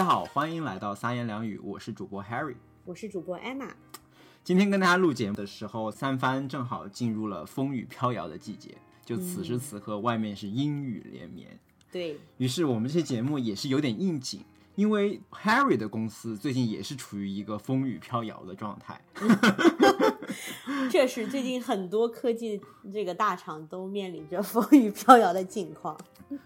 [0.00, 2.54] 大家好，欢迎来到三言两语，我是主播 Harry，
[2.86, 3.68] 我是主播 Emma。
[4.42, 11.60] 今天跟大家录节目的时候，三番正好进入了风雨飘摇的季节，就此时此刻，外面是阴雨连绵。
[11.92, 14.42] 对于是，我们这期节目也是有点应景，
[14.74, 18.98] 因为 Harry 的公司最近也是处于一个风雨飘摇的状态。
[20.90, 22.60] 确实，最近很多科技
[22.92, 25.96] 这个大厂都面临着风雨飘摇的境况。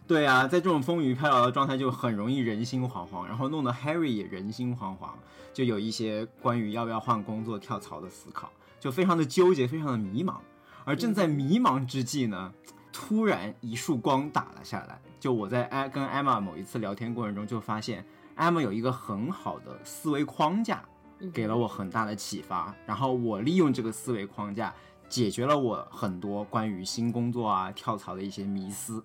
[0.06, 5.10] 对啊，在这种风雨飘摇的状态，就很容易人心惶惶，然后弄得 Harry 也人心惶惶，
[5.52, 10.36] 就有一些关于要不要换工作、跳槽的思考，就非常的纠结，非常的迷茫。
[10.84, 12.52] 而正在迷茫之际呢，
[12.92, 15.00] 突然一束光打了下来。
[15.18, 18.04] 就我在跟 Emma 某一次聊天过程中，就发现
[18.36, 20.84] Emma 有一个很好的思维框架，
[21.32, 22.74] 给了我很大的启发。
[22.86, 24.74] 然后我利用这个思维框架，
[25.08, 29.02] 解决了我很多关于新工作啊、跳槽的一些迷思。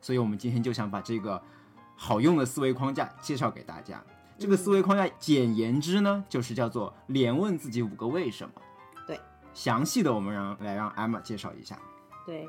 [0.00, 1.40] 所以我们今天就想把这个
[1.96, 4.02] 好用的思维框架介绍给大家。
[4.38, 8.54] 这个思维框架简言之呢，就是叫做连问自己五个为什么。
[9.06, 9.20] 对，
[9.54, 11.78] 详细的我们让来让 Emma 介绍一下。
[12.26, 12.48] 对。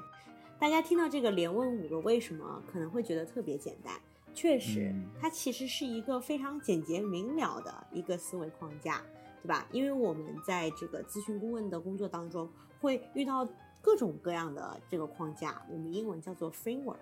[0.60, 3.94] 大家听到这个连问五个为什么，可能会觉得特别简单。
[4.34, 9.02] 确实，它其实是一个非常简洁明了的一个思维框架，
[9.42, 9.68] 对吧？
[9.72, 12.50] 因为我们在这个咨询顾问的工作当中，
[12.82, 13.48] 会遇到
[13.82, 16.98] 各种各样的这个框架，我们英文叫做 framework。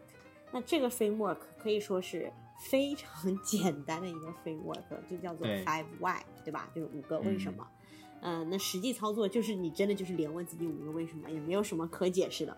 [0.51, 2.31] 那这个 framework 可以说是
[2.69, 3.09] 非常
[3.43, 6.69] 简单的一个 framework，就叫做 five why，对吧？
[6.75, 7.65] 就是五个为什么。
[8.21, 12.55] 嗯，那实际操作就是你真的就是连问自己五个为什么，也没有什么可解释的。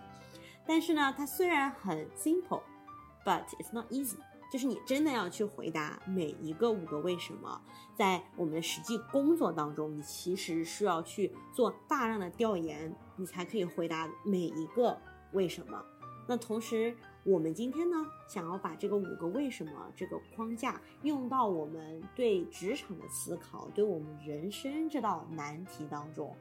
[0.65, 4.17] 但是呢，它虽然很 simple，but it's not easy。
[4.53, 7.59] 就是你真的要去回答每一个五个为什么，
[7.97, 14.95] 在我们的实际工作当中，你其实是要去做大量的调研，你才可以回答每一个
[15.31, 15.83] 为什么。
[16.27, 26.31] 那同时，我们今天呢，想要把这个五个为什么这个框架用到我们对职场的思考，对我们人生这道难题当中。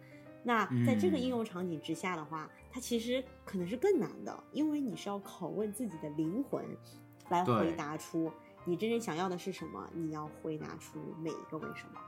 [0.44, 6.62] 那在这个应用场景之下的话，它其实可能是更难的，因为你是要拷问自己的灵魂，
[7.32, 8.30] 来回答出
[8.64, 11.98] 你真正想要的是什么，你要回答出每一个为什么。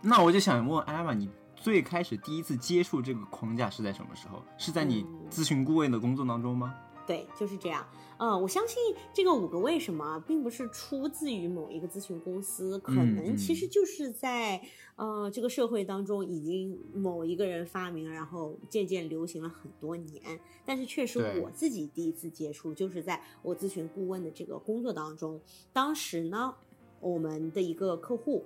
[0.00, 4.42] 那我就想问艾玛，你最开始第一次接触这个框架是在什么时候？
[4.56, 6.74] 是在你咨询顾问的工作当中吗？
[7.06, 7.86] 对，就是这样。
[8.18, 8.76] 嗯，我相信
[9.12, 14.62] 这个五个为什么，并不是出自于某一个咨询公司，可能其实就是在
[14.94, 20.38] 呃这个社会当中，已经某一个人发明，然后渐渐流行了很多年。
[20.64, 25.40] 但是确实我自己第一次接触，就是在我咨询顾问的这个工作当中。
[25.72, 26.54] 当时呢，
[27.00, 28.44] 我们的一个客户，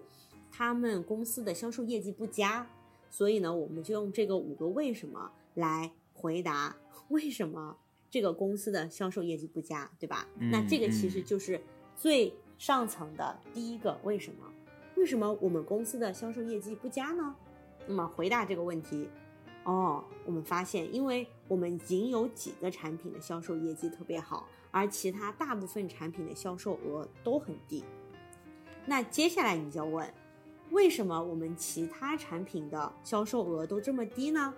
[0.50, 2.66] 他们公司的销售业绩不佳，
[3.10, 6.74] 所以呢，我们就用这个五个为什么来回答
[7.08, 7.76] 为什么。
[8.10, 10.26] 这个公司的销售业绩不佳，对吧？
[10.38, 11.60] 那这个其实就是
[11.96, 14.52] 最上层的第一个为什么？
[14.96, 17.34] 为什么我们公司的销售业绩不佳呢？
[17.86, 19.08] 那么回答这个问题，
[19.64, 27.84] 哦，我们发现，因为我们仅有几个产品的销售业绩特别好，而其他大部分产品的销售额都很低。
[28.86, 30.12] 那接下来你就要问，
[30.70, 34.54] 为什么我们其他产品的销售额都这么低呢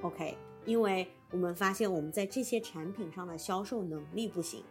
[0.00, 1.08] ？OK，因为。
[1.32, 4.62] 我们发现我们在这些产品上的销售能力不行。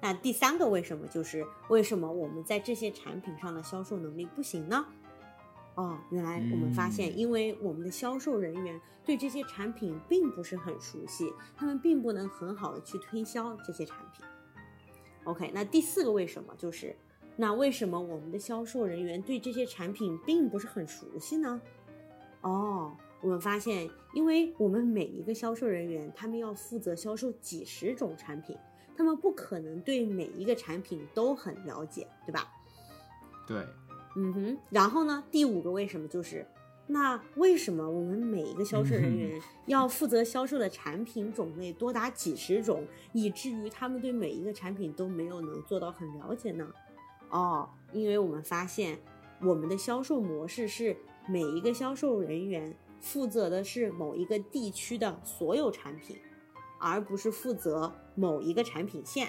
[0.00, 4.86] 那第三个为什么就是为什么我们在这些产品上的销售能力不行呢？
[5.74, 14.24] 哦，原来我们发现，因为我们的销售人员对这些产品并不是很熟悉，他们并不能很好的去推销这些产品。
[15.24, 16.94] OK，那第四个为什么就是，
[17.34, 21.60] 那为什么我们的销售人员对这些产品并不是很熟悉呢？
[22.42, 22.96] 哦。
[23.20, 28.56] 我们发现，因为我们每一个销售人员，他们要负责销售几十种产品，
[28.96, 32.48] 他们不可能对每一个产品都很了解，对吧？
[33.44, 33.66] 对，
[34.16, 34.58] 嗯哼。
[34.70, 36.46] 然后呢，第五个为什么就是，
[36.86, 46.72] 那为什么我们每一个销售人员 要负责销售的产品种类多达几十种，以至于他们对每一个产品都没有能做到很了解呢？
[47.30, 48.96] 哦，因为我们发现，
[49.40, 52.72] 我们的销售模式是每一个销售人员。
[53.00, 56.16] 负责的是某一个地区的所有产品，
[56.78, 59.28] 而不是负责某一个产品线，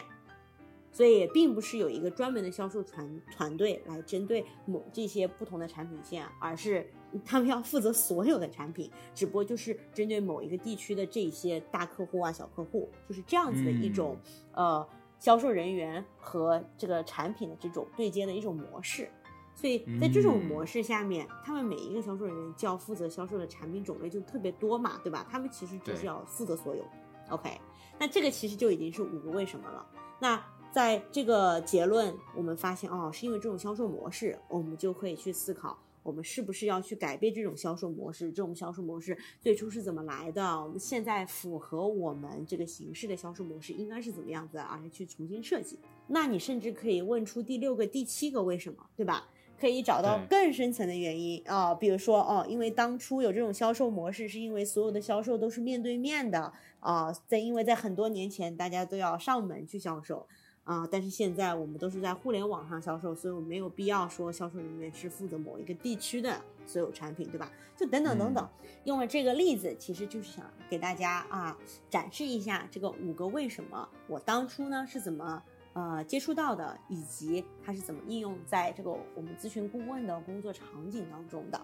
[0.92, 6.90] 所以也并不是有一个专门的销售团团队来针对某这些不同的产品线，而是
[7.26, 14.18] 他们要负责所有的产品，只不过就是针对某一个地区的这些大客户啊、小客户，就是这样子的一种
[14.54, 14.88] 呃
[15.20, 19.10] 销售人员和这个产品的这种对接的一种模式。
[19.60, 25.28] 所以在这种模式下面，他们每一个销售人员就要负责销售的产品种类就特别多嘛，对吧？
[25.30, 26.86] 他们其实就是要负责所有。
[27.30, 27.60] OK，
[28.00, 29.86] 那这个其实就已经是五个为什么了。
[30.18, 30.42] 那
[30.72, 38.32] 在这个结论，我们发现哦，是因为这种销售模式，我们就可以去思考，我们是不是要去改变这种销售模式？
[38.32, 40.42] 这种销售模式最初是怎么来的？
[40.64, 45.78] 我们现在符合我们这个形式的销售模式应该是怎么样子，而去重新设计。
[46.08, 49.28] 那你甚至可以问出第六个、第七个为什么，对吧？
[49.60, 60.28] 可以找到更深层的原因啊，比如说哦，因为当初有这种销售模式，是因为所有的销售都是面对面的啊，在因为在很多年前大家都要上门去销售。
[60.66, 67.52] 啊，但是现在我们都是在互联网上销售，所以我没有必要说销售人员是负责某一个地区的所有产品，对吧？
[67.76, 68.48] 就等等等等，
[68.84, 71.58] 用了这个例子，其实就是想给大家啊
[71.90, 75.42] 展示一下这个五个为什么，我当初呢是怎么
[75.80, 81.62] 呃接触到的，以及它是怎么应用在这个我们咨询顾问的工作场景当中的。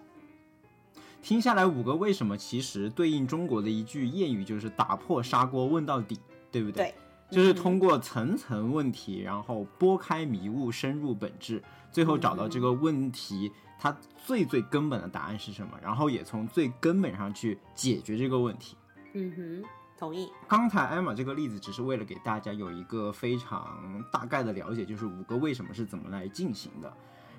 [1.22, 6.18] 听下来五个为什么，其实对应中国的一句谚语，就是打破砂锅问到底，
[6.50, 6.84] 对不对？
[6.86, 6.94] 对。
[7.28, 11.60] 就是通过层层问题，然后拨开迷雾，深入本质，
[11.90, 18.76] 最后找到这个问题它最最根本的答案是什么，然后也从最根本上去解决这个问题。
[19.14, 19.64] 嗯哼，
[19.98, 20.30] 同意。
[20.46, 26.92] 刚才艾玛这个例子只是为了给大家有一个非常大概的了解，就是五个为什么是怎么来进行的。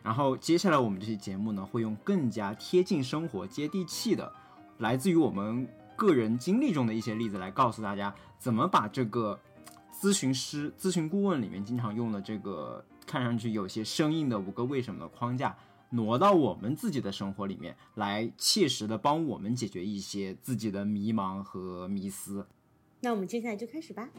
[0.03, 4.31] 然后接下来我们这期节目呢，会用更加贴近生活、接地气的，
[4.79, 9.39] 来自于我们个人经历中的一些例子，来告诉大家怎么把这个。
[9.99, 15.57] 咨询师、咨询顾问里面经常用的这个看上去有些生硬的五个为什么的框架，
[15.89, 22.45] 挪到我们自己的生活里面来，切实的帮我们解决一些自己的迷茫和迷思。
[22.99, 24.09] 那我们接下来就开始吧。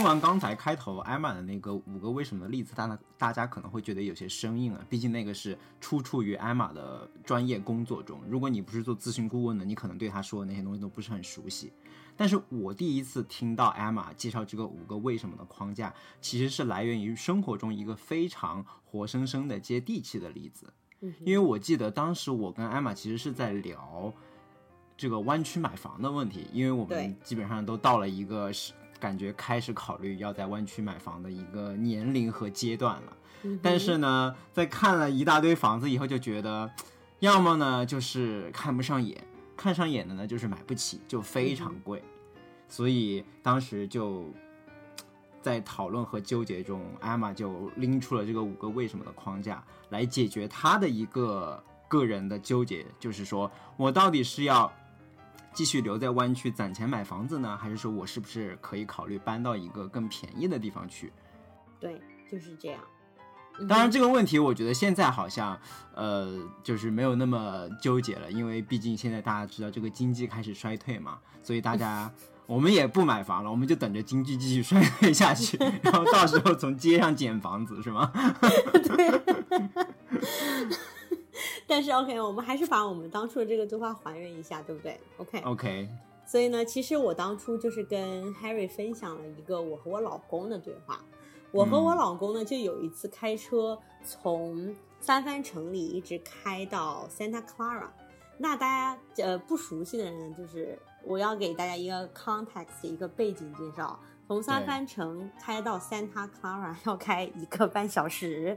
[0.00, 4.82] 听完刚才开头艾玛的那个五个为什么的例子，大家大家可能会觉得有些生硬啊。
[4.88, 8.18] 毕竟那个是出处于艾玛的专业工作中。
[8.26, 11.70] 如果你不是做咨询顾问的，你可能对他说的那些东西都不是很熟悉。
[12.16, 15.92] 但是我第一次听到艾玛介绍这个五个为什么的框架，
[16.22, 20.72] 其实是来源于生活中一个非常活生生的接地气的例子。
[21.26, 24.10] 因为我记得当时我跟艾玛其实是在聊
[24.96, 28.72] 这个湾区买房的问题，因为我们基本上都到了一个是。
[29.00, 33.16] 感觉开始考虑要在湾区买房的一个年龄和阶段了，
[33.62, 36.70] 但是呢，在看了一大堆房子以后，就觉得，
[37.20, 39.26] 要么呢就是看不上眼，
[39.56, 42.04] 看上眼的呢就是买不起，就非常贵，
[42.68, 44.30] 所以当时就
[45.40, 54.70] 在讨论和纠结中，艾玛就拎出了这个五个为什么的框架来解决她的一个个人的纠结，就是说我到底是要。
[55.52, 61.12] 继续留在湾区攒钱买房子呢，还是说我是不是可以考虑搬到一个更便宜的地方去？
[61.78, 62.00] 对，
[62.30, 62.80] 就是这样。
[63.68, 65.58] 当然，这个问题我觉得现在好像，
[65.94, 72.10] 呃，就是没有那么纠结了，因为毕竟现在大家知道这个经济开始衰退嘛，所以大家
[72.46, 78.10] 我们也不买房了，我们就等着经济继续衰退下去， 然后到时候从街上捡房子，是吗？
[78.72, 79.20] 对。
[81.70, 85.88] 但是 OK，我们还是把我们当初的这个对话还原一下，对不对？OK OK。
[86.26, 91.00] 所以呢，其实我当初就是跟 Harry 分享了一个我和我老公的对话。
[91.52, 97.86] 我和我老公呢，就有一次开车从三藩城里一直开到 Santa Clara。
[98.36, 103.98] 那大家呃不熟悉的人，就是我要给大家一个 context，一个背景介绍。
[104.30, 108.56] 从三藩城开到 Santa Clara 要开一个半小时，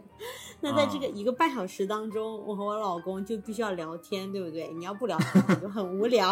[0.62, 4.72] 那在这个一个半小时当中，我和我老公就必须要聊天，对不对？
[4.74, 6.32] 你要不聊天 就很无聊。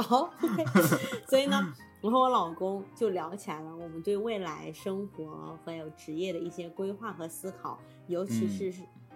[1.27, 8.71] 所以呢，我和我老公就聊起来了，我们对未来生活还有职业的一些规划和思考，尤其是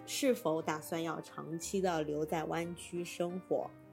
[0.08, 3.70] 是否打算要长期的留在湾区生活。
[3.72, 3.84] 嗯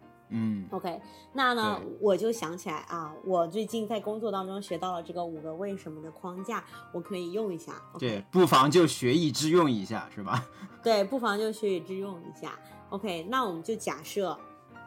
[0.70, 1.00] ，OK，
[1.32, 7.74] 那呢，我就想起来啊，我最近在工作当中学到了这个五个为什么的框架，我可以用一下。
[7.98, 10.46] 对，不妨就学以致用一下，是吧？
[10.82, 12.58] 对，不妨就学以致用一下。
[12.90, 14.38] OK，那我们就假设，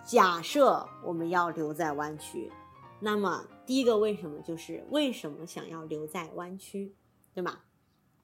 [0.03, 2.51] 假设我们要留在湾区，
[2.99, 6.93] 那么第一个为什么就是为什么想要留在湾区，
[7.33, 7.59] 对吗？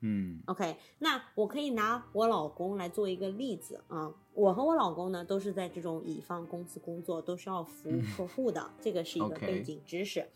[0.03, 4.11] 嗯，OK，那我可以拿我老公来做一个例子啊。
[4.33, 10.27] 我和我老公呢，都是在这种乙方公司工作，都是要服务客户的，这个是一个背景知识。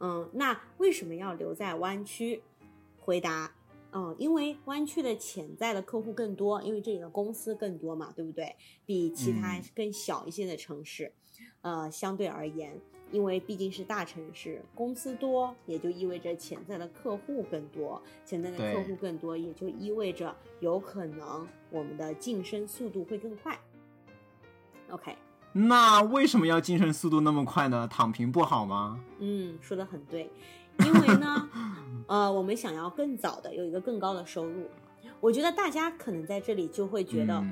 [0.00, 2.42] 嗯，那为什么要留在湾区？
[2.98, 3.54] 回答，
[3.92, 8.56] 嗯，因为湾区的潜在的客户更多，因为这里的公司更多嘛，对不对？
[8.86, 11.12] 比其他更小一些的城市，
[11.60, 12.80] 呃，相对而言，
[13.12, 23.58] 因为毕竟是大城市，公司多，也就意味着潜在的客户更多，潜在的客户更多，也就意味着有可能我们的晋升速度会更快。
[24.90, 25.16] OK，
[25.52, 27.88] 那为什么要晋升速度那么快呢？
[27.88, 29.00] 躺平不好吗？
[29.20, 30.30] 嗯，说的很对，
[30.80, 31.48] 因为呢，
[32.08, 34.68] 呃，我们想要更早的有一个更高的收入。
[35.20, 37.44] 我觉得大家可能在这里就会觉得。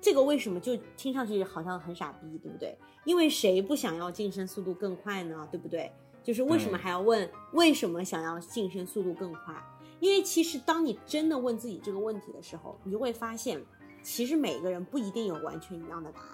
[0.00, 2.76] 这个为什么就听上去好像很傻逼，对不对？
[3.04, 5.46] 因为谁不想要晋升速度更快呢？
[5.50, 5.92] 对不对？
[6.22, 9.54] 就是为什么还要问为什么想要晋升速度更快？
[10.00, 13.62] 因为其实当你真的问自己这个问题的时候，你就会发现，
[14.02, 16.26] 其实每个人不一定有完全一样的答案。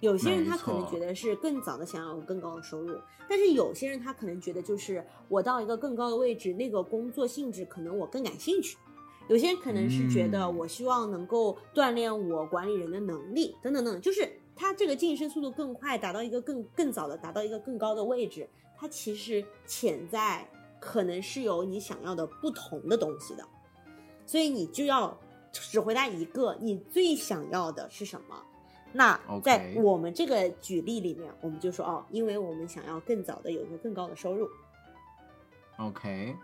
[0.00, 2.98] 有些人他可能觉得是更早的想要有更高的收入，
[3.28, 8.76] 但是有些人他可能觉得就是我到一个更高的位置，那个工作性质可能我更感兴趣。
[9.28, 23.44] 有些人可能是觉得，我希望能够锻炼我管理人的能力，等等等，就是他这个晋升速度更快，达到一个更更早的，达到一个更高的位置，它其实潜在可能是有你想要的不同的东西的，
[24.24, 25.18] 所以你就要
[25.50, 28.42] 只回答一个，你最想要的是什么？
[28.92, 34.48] 那在我们这个举例里面，我们就说哦，因为我们想要更早的有一个更高的收入。
[35.78, 36.34] OK。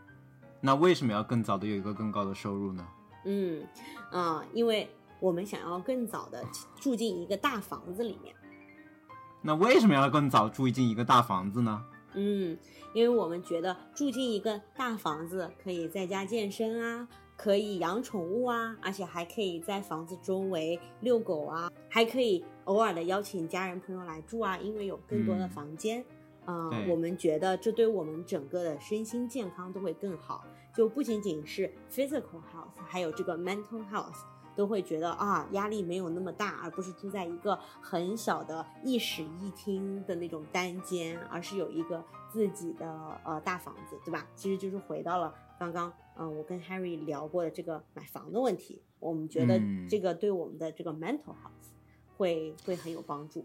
[0.64, 2.86] 那为什么要更早的有一个更高的收入呢？
[3.24, 3.66] 嗯，
[4.12, 4.88] 啊，因为
[5.18, 6.40] 我们想要更早的
[6.76, 8.32] 住进一个大房子里面。
[9.42, 11.84] 那为什么要更早住进一个大房子呢？
[12.14, 12.56] 嗯，
[12.94, 26.04] 因为我们觉得住进一个大房子可以在家健身啊，可以养宠物啊，而且还可以在房子周围遛狗啊，还可以偶尔的邀请家人朋友来住啊，因为有更多的房间。
[26.44, 30.44] 啊，我们觉得这对我们整个的身心健康都会更好。
[30.74, 34.16] 就不仅仅是 physical health，还有这个 mental health，
[34.56, 44.26] 都会觉得啊，压力没有那么大，而不是住在一个很小的一室一厅的那种单间，而是有一个自己的呃大房子，对吧？
[44.34, 48.80] 其实就是回到了刚刚，嗯，我跟 Harry 聊过的这个买房的问题。
[48.98, 51.68] 我们觉得这个对我们的这个 mental health
[52.16, 53.44] 会会很有帮助。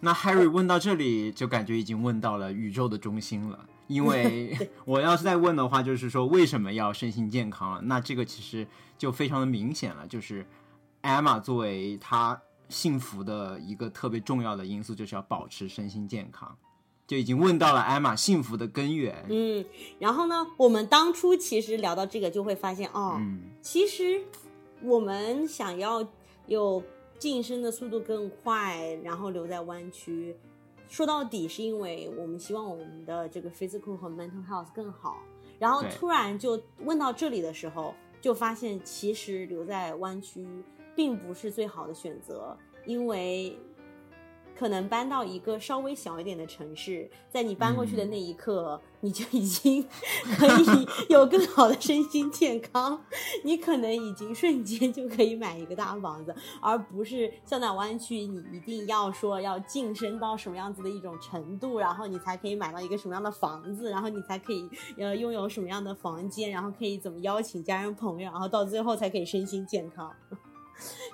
[0.00, 3.66] 那 Harry 问到这里，就感觉已经问到了宇宙的中心了。
[3.86, 7.86] 因为 我要是再问的话，就是说为什么要身心健康？
[7.86, 10.46] 那这个其实就非常的明显了，就是
[11.02, 16.56] Emma 作为她幸福的一个特别重要的因素，就是要保持身心健康，
[17.06, 19.22] 就已经问到了 Emma 幸福的根源。
[19.28, 19.62] 嗯，
[19.98, 23.20] 然后呢，我们当初其实聊到这个，就会发现哦，
[23.60, 24.22] 其实
[24.80, 26.06] 我们想要
[26.46, 26.82] 有
[27.18, 30.36] 晋升的速度更快，然后留在湾区。
[30.88, 35.18] 说到底是因为我们希望我们的这个 physical 和 mental health 更好，
[35.58, 40.46] 然后突然就问到这里的时候，就发现其实留在湾区
[40.94, 43.58] 并不是最好的选择，因为。
[44.56, 49.86] 可能搬到一个稍微小一点的城市，在你搬过去的那一刻，你就已经
[50.38, 53.04] 可以 有更好的身心健康。
[53.42, 70.14] 你可能已经瞬间就可以买一个大房子，而不是像在湾区，你一定要说要晋升到什么样子的一种程度，然后你才可以买到一个什么样的房子，然后你才可以呃拥有什么样的房间，然后可以怎么邀请家人朋友，然后到最后才可以身心健康。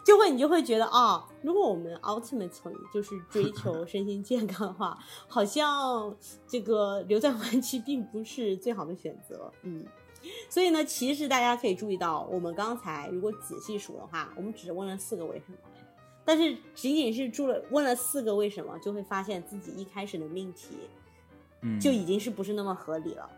[0.05, 4.99] 就会你就会觉得啊，如果我们 ultimately 就是追求 身心健康的话，
[5.29, 6.15] 好像
[6.47, 9.53] 这个留在湾区并不是最好的选择。
[9.63, 9.85] 嗯，
[10.49, 15.59] 所以呢，其实大家可以注意到，我们刚才如果仔细数的话，我们只问了四个为什么，
[16.25, 20.69] 但是仅仅是住了问了四个为什么，就会发现自己一开始的命题，
[21.61, 23.29] 嗯，就已经是不是那么合理了，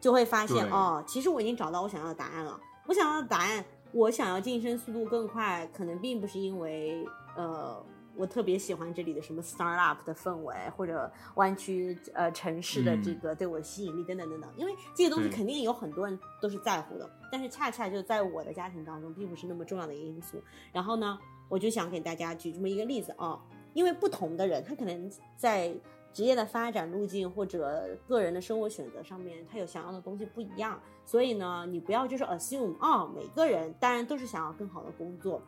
[0.00, 3.64] 就会发现哦，其实我已经找到我想要的答案了，我想要的答案。
[3.92, 7.06] 我想要晋升速度更快，可能并不是因为
[7.36, 7.84] 呃，
[8.16, 14.50] 我特别喜欢这里的什么 startup 的氛围，或者湾区呃城市的这个对我的吸引力等等等等。
[14.56, 20.42] 因为这些东西肯定有很多人都是在乎的，但是恰恰就在我的家庭当中，并不是那么重要的一个因素。
[20.72, 21.18] 然后呢，
[21.48, 23.38] 我就想给大家举这么一个例子啊，
[23.74, 25.74] 因为不同的人，他可能在。
[26.12, 35.42] 职业的发展路径或者个人的生活选择上面，他有想要的东西不一样，所以呢，你不要就是 assume 啊，每个人当然都是想要更好的工作，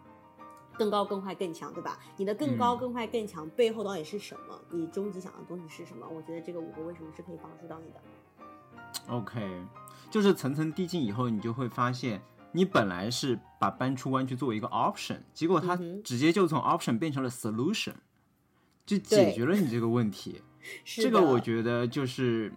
[0.78, 1.98] 更高、更快、更强，对吧？
[2.16, 4.58] 你的更高、更快、更强背后到底是什么？
[4.70, 6.06] 你终极想要的东西是什么？
[6.08, 8.00] 我觉得这个五个为什么是可以帮助到你的。
[9.08, 9.42] OK，
[10.10, 17.92] 就是层层递进以后，你就会发现，你本来是把搬出湾区作为一个 option，结果它直接就从 option 变成了 solution，
[18.86, 20.40] 就解决了你这个问题。
[20.84, 22.52] 这个我觉得就是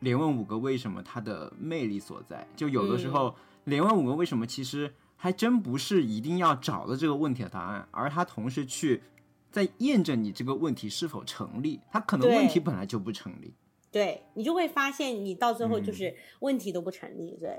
[0.00, 2.46] 连问五个为什么它的魅力所在。
[2.56, 9.02] 就有的时候连问五个为什么，其实还真不是一定要找到这个问题的答案，而它同时去
[9.50, 11.80] 在验证你这个问题是否成立。
[11.90, 13.54] 它可能问题本来就不成立。
[13.90, 17.58] 对你就会发现，你到最后就是问题都不成立，对。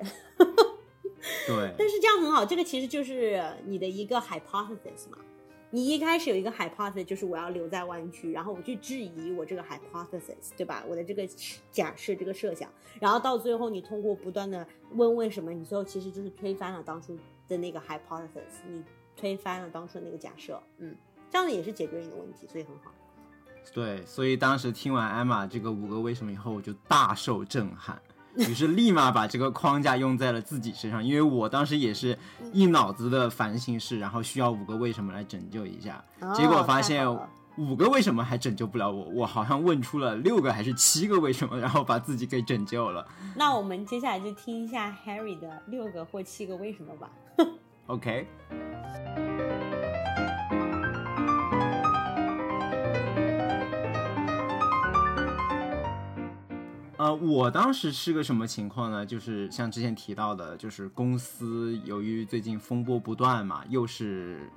[1.47, 5.17] 对， 但是这样很好，这个其实就是你的一个 hypothesis 嘛。
[5.69, 10.83] 你一开始有一个 hypothesis，就是我要留在湾区，然后我去质疑我这个 hypothesis，对吧？
[10.87, 11.27] 我的这个
[11.71, 12.71] 假设、这个设想，
[13.01, 17.17] 然后到最后你通过不断的问为什么，你最后其实就是推翻了当初
[17.49, 18.81] 的那个 hypothesis，你
[19.15, 20.95] 推翻了当初的那个假设，嗯，
[21.29, 22.93] 这样子也是解决你的问题，所以很好。
[23.73, 28.01] 对，所以当时听完艾玛这个五个为什么以后，我就大受震撼。
[28.37, 32.17] 于是立马把这个框架用在了自己身上，因为我当时也是
[32.53, 36.03] 一脑子的烦心事，然后需要五个为什么来拯救一下，
[36.35, 37.07] 结果发现
[37.57, 43.07] 五个为什么还拯救不了我，我好像问出了六个还是七个为什么，然后把自己给拯救了。
[43.35, 47.09] 那我们接下来就听一下 Harry 的六个或七个为什么吧。
[47.87, 48.27] OK。
[57.13, 59.05] 我当时是个什么情况呢？
[59.05, 64.49] 就是像之前提到的，就是公司由于最近风波不断嘛，又是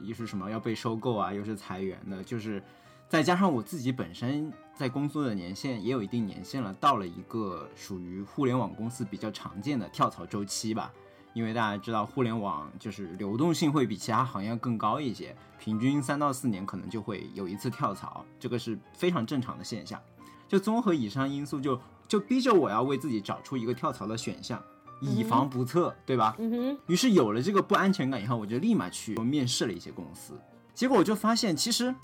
[0.00, 2.62] 又是什么要被收购啊，又是裁员的，就是
[3.08, 10.92] 再加上我自己本身在工作的年限也有一定年限了，到了一个属于互联网公司比较常见的跳槽周期吧。
[11.34, 20.00] 因为大家知道，互联网就是流动性会比其他行业更高一些，平均三到四年可能就会有一次跳槽，这个是非常正常的现象。
[20.48, 21.78] 就综合以上因素，就
[22.08, 24.60] 就逼着我要为自己找出一个跳槽的选项，
[24.98, 26.34] 以防不测，对吧？
[26.38, 26.78] 嗯哼。
[26.86, 30.32] 于是有了这个不安全感以后，我就立马去面试了一些公司。
[30.72, 31.94] 结果我就发现，其实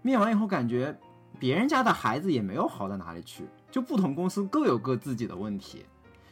[0.00, 0.96] 面完以后感觉
[1.40, 3.44] 别人家的孩子也没有好到哪里去。
[3.68, 5.84] 就不同公司各有各自己的问题。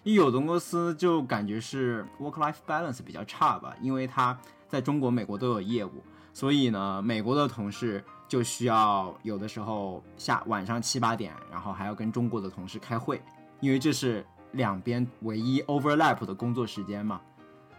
[0.04, 8.04] 有的公司就感觉是 work-life balance 比较差吧，因为他在中国、美国都有业务，所以呢，美国的同事。
[8.34, 13.22] 就需要有的时候下晚上七八点，然后还要跟中国的同事开会，
[13.60, 17.20] 因为这是两边唯一 overlap 的工作时间嘛，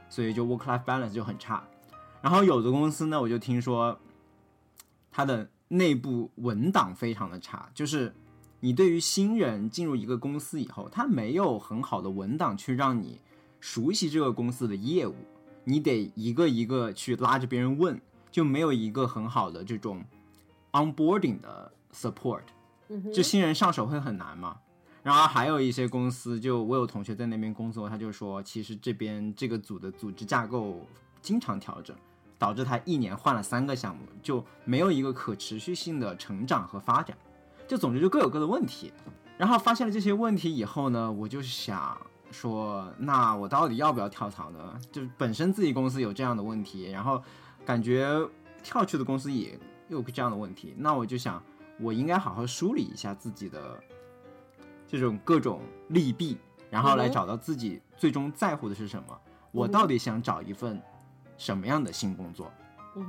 [0.07, 1.61] 所以就 work-life balance 就很差。
[2.21, 3.99] 然后有的公司呢，我就听说
[5.11, 8.15] 它的内部文档非常的差，就是
[8.61, 13.19] 你对于新人进入一个公司以后，他没有很好的文档去让你
[13.59, 15.15] 熟悉这个公司的业务，
[15.65, 17.99] 你得一个一个去拉着别人问，
[18.31, 20.01] 就没有一个很好的这种。
[20.75, 22.41] Onboarding 的 support，
[23.13, 24.57] 就新人上手会很难嘛。
[25.01, 30.85] 然后还有一些公司，就我有同学在那边工作，他就说，其实这边这个组的组织架构
[31.21, 31.95] 经常调整，
[32.37, 37.15] 导致他一年换了三个项目，就没有一个可持续性的成长和发展。
[37.67, 38.91] 就总之就各有各的问题。
[39.37, 41.95] 然后发现了这些问题以后呢，我就想
[42.31, 44.79] 说，那我到底要不要跳槽呢？
[44.91, 47.21] 就是本身自己公司有这样的问题，然后
[47.63, 48.07] 感觉
[48.63, 49.57] 跳去的公司也。
[49.87, 51.41] 有这样的问题，那我就想，
[51.79, 53.81] 我应该好好梳理一下自己的
[54.87, 56.37] 这种各种利弊，
[56.69, 59.19] 然后来找到自己最终在乎的是什么。
[59.51, 60.81] 我到底想找一份
[61.37, 62.51] 什么样的新工作？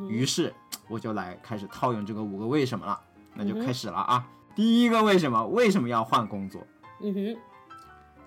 [0.08, 0.52] 于是
[0.88, 3.00] 我就来开始套用这个五个为什么了。
[3.38, 4.26] 那就开始了啊！
[4.54, 5.46] 第一个为什么？
[5.48, 6.66] 为什么要换工作？
[7.02, 7.36] 嗯哼，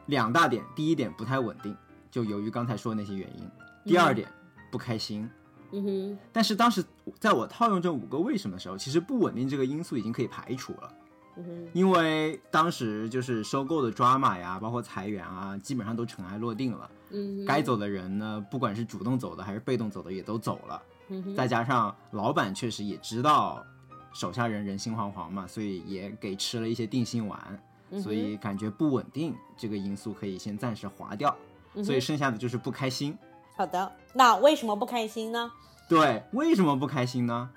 [0.06, 0.64] 两大点。
[0.76, 1.76] 第一点不太稳定，
[2.12, 3.50] 就由于刚才说的那些原因。
[3.86, 4.32] 第二点
[4.70, 5.28] 不开心。
[5.72, 6.84] 嗯哼，但是当时
[7.20, 10.94] 在我套用这五个为什么的时候，其实不稳定这个因素已经可以排除了。
[11.38, 16.90] 嗯哼，因为当时就是收购的抓马呀，包括裁员啊，基本上都尘埃落定了。
[17.12, 20.82] 嗯，该走的人呢，不管是主动走的还是被动走的，也都走了。
[21.10, 23.66] 嗯哼，再加上老板确实也知道
[24.14, 27.60] 手下人人心惶惶嘛，所以也给吃了一些定心丸。
[28.04, 31.36] 所以感觉不稳定这个因素可以先暂时划掉。
[31.84, 33.18] 所以剩下的就是不开心。
[33.60, 35.52] 好的，那为什么不开心呢？
[35.90, 37.50] 对，为什么不开心呢？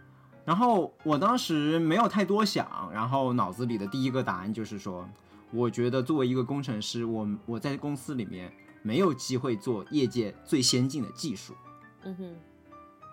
[0.44, 5.08] 然后我当时没有太多想，然后脑子里的第一个答案就是说，
[5.52, 11.54] 我觉得作为一个工程师，我我在公司里面没有机会做业界最先进的技术。
[12.02, 12.36] 嗯哼，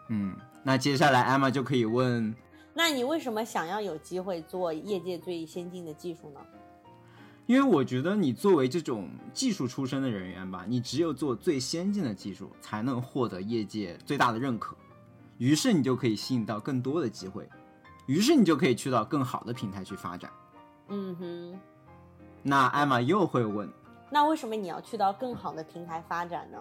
[0.08, 2.34] 嗯，那接下来艾玛就可以问，
[2.74, 6.40] 那你为什么想要有机会做业界最先进的技术呢？
[7.50, 14.76] 因为我觉得你作为这种技术出身的人员吧，你只有做最先进的技术，才能获得业界最大的认可，
[15.40, 17.50] 于是你就可以吸引到更多的机会，
[18.06, 20.30] 于是你就可以去到更好的平台去发展。
[20.90, 21.60] 嗯哼。
[22.44, 23.68] 那艾玛又会问，
[24.12, 26.60] 那为什么你要去到更好的平台发展呢？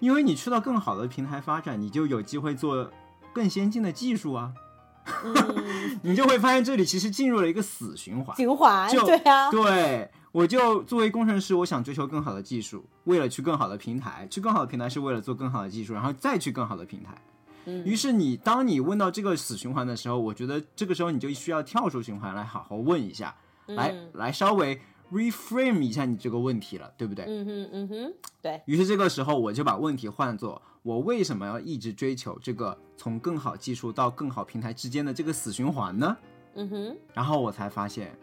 [0.00, 2.90] 因为你去到更好的平台发展，你就有机会做
[3.32, 4.52] 更先进的技术啊。
[6.02, 8.36] 你就会发现这里其实进入了一个死循环。
[8.36, 17.16] 循环，就对啊，对，我就作为工程师，我想追求更好的技术，为了去更好的平台，去更好的平台是为了做更好的技术，然后再去更好的平台。
[17.66, 23.34] 嗯，于是你当你问到这个死循环的时候，我觉得这个时候你就需要跳出循环来好好问一下，
[23.66, 24.80] 来来稍微
[25.12, 27.24] reframe 一下你这个问题了，对不对？
[27.26, 28.62] 嗯哼，嗯哼，对。
[28.66, 36.16] 于是这个时候我就把问题换作：我为什么要一直追求这个从更好技术到更好平台之间的这个死循环呢？
[36.54, 36.96] 嗯哼。
[37.12, 38.16] 然后我才发现，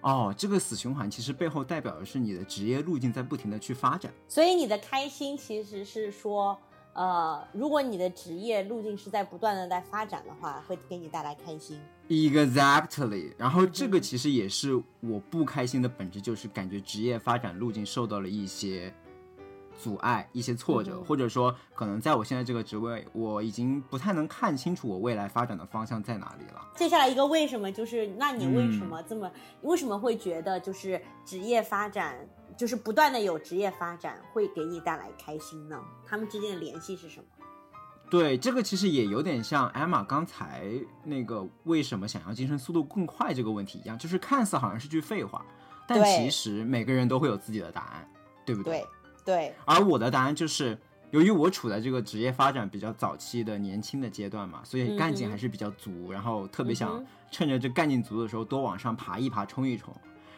[0.00, 4.12] 哦，这个死循环其实背后代表的是你的职业路径在不停的去发展。
[4.28, 6.58] 所以你的开心其实是说。
[6.96, 11.76] 呃，如果你的职业路径是在不断的在发展的话，会给你带来开心。
[12.08, 13.32] Exactly。
[13.36, 18.94] 然后这个其实也是我不开心的本质，就是感觉职业发展路径受到了一些
[19.78, 26.60] 阻碍、一些挫折，或者说可能在我现在这个职位，我已经不太能看清楚我未来发展的方向在哪里了。
[26.76, 29.30] 接下来一个为什么，就是那你为什么这么，
[29.62, 32.16] 为什么会觉得就是职业发展？
[32.56, 35.76] 就是不断的有职业发展会给你带来开心呢？
[36.06, 37.26] 他们之间的联系是什么？
[38.08, 40.70] 对，这个其实也有点像艾玛刚才
[41.02, 45.44] 那个为什么想要晋升速度更快这个问题一样，就是看似好像是句废话，
[45.88, 48.08] 但其实每个人都会有自己的答案，
[48.46, 48.78] 对不对？
[48.78, 48.86] 对。
[49.64, 50.78] 而我的答案就是，
[51.10, 59.94] 由于我处在这个职业发展比较早期的年轻的阶段嘛，所以干劲还是比较足，然后特别想趁着这干劲足的时候多往上爬一爬，冲一冲。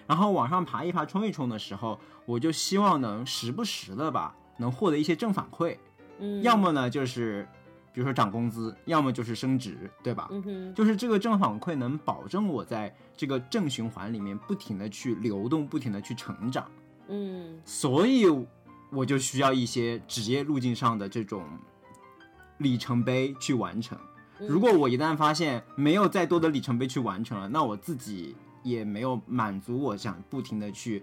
[0.06, 5.76] 然后往上爬一爬、冲一冲的时候，我就希望能时不时的吧，能获得一些正反馈。
[6.20, 7.44] 嗯，要么呢就是，
[7.92, 10.28] 比如说涨工资，要么就是升职，对吧？
[10.30, 16.70] 嗯哼，就是这个正反馈能保证我在这个正循环里面不停的去流动，不停的去成长。
[17.08, 18.26] 嗯，所以
[18.90, 21.44] 我就需要一些职业路径上的这种
[22.58, 23.98] 里程碑去完成。
[24.38, 28.36] 如果我一旦发现没有再多的里程碑去完成了，那我自己。
[28.62, 31.00] 也没有满足我想不停的去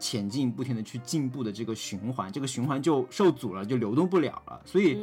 [0.00, 4.58] 前进、不停的去进步的这个循环，这个循环就受阻了，就流动不了了。
[4.64, 4.98] 所以，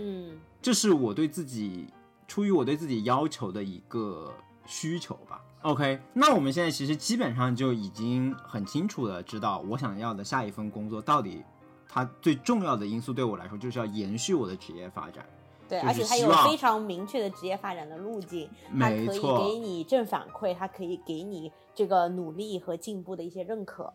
[0.59, 1.85] 这是我对自己
[2.27, 4.33] 出于我对自己要求的一个
[4.65, 5.39] 需求吧。
[5.61, 11.43] OK，那我们现在其实基本上就已经很清楚的知道，我想要的下一份工作到底
[11.91, 15.25] 它最重要的因素对我来说就是要延续我的职业发展。
[15.67, 18.49] 对，而且它有非常明确的职业发展的路径，
[18.79, 23.93] 它可以给你正反馈，它可以给你这个努力和进步的一些认可。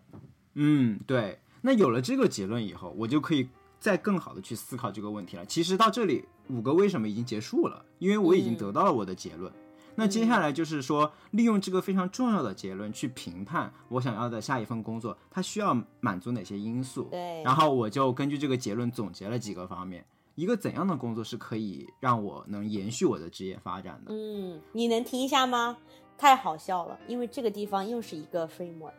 [0.54, 1.38] 嗯，对。
[1.62, 5.44] 那有了这个结论以后，我就可以再更好的去思考这个问题了。
[5.44, 9.52] 其实到这里五个为什么已经结束了，因为我已经得到了我的结论。
[9.96, 17.08] 那接下来就是说，利用这个非常重要的结论去评判我想要的下一份工作，它需要满足哪些因素。
[17.10, 17.42] 对。
[17.42, 20.04] 然后我就根据这个结论总结了几个方面。
[20.34, 24.12] 一个怎样的工作是可以让我能延续我的职业发展的？
[24.12, 25.78] 嗯，你能听一下吗？
[26.18, 28.92] 太好笑了，因为这个地方又是一个 framework，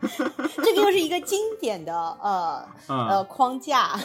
[0.56, 3.96] 这个又是一个经典的呃呃框架，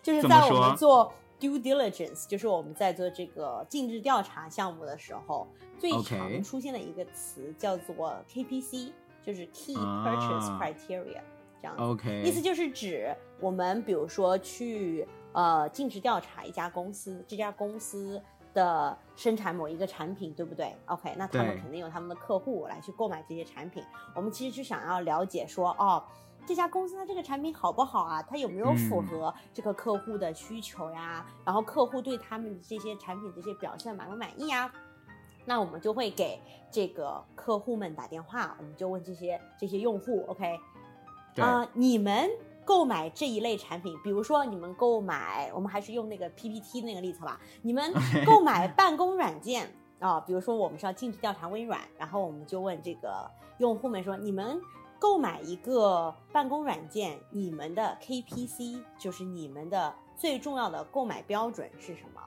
[0.00, 5.48] 就是在我们做 due diligence，就是我们在做这个尽职调查项目的时候，
[5.78, 8.92] 最常出现的一个词叫做 KPC，
[9.24, 11.20] 就是 Key Purchase Criteria。
[11.60, 18.18] 这样，OK，意思就是指我们比如说去呃尽职调查一家公司，这家公司
[18.54, 23.84] 的生产某一个产品，对不对？OK，那他们肯定有他们的客户来去购买这些产品。
[24.14, 26.02] 我们其实就想要了解说，哦，
[26.50, 28.20] 这家公司它这个产品好不好啊？
[28.20, 31.24] 它有没有符合这个客户的需求呀？
[31.44, 34.68] 然后客户对他们这些产品这些表现满不满意呀？
[35.44, 40.58] 那我们就会给这个客户们打电话，我们就问这些这些用户，OK。
[41.36, 42.28] 啊，你们
[42.64, 47.40] 购买这一类产品，比如说你们购买，我们还是用那个 PPT 那个例子吧。
[47.62, 47.94] 你们
[48.26, 54.60] 购买办公软件啊，比如说我们是要尽职调查微软，然后我们就问这个用户们说，你们
[55.00, 62.20] 购买一个办公软件，你们的 KPC 就是你们的最重要的购买标准是什么？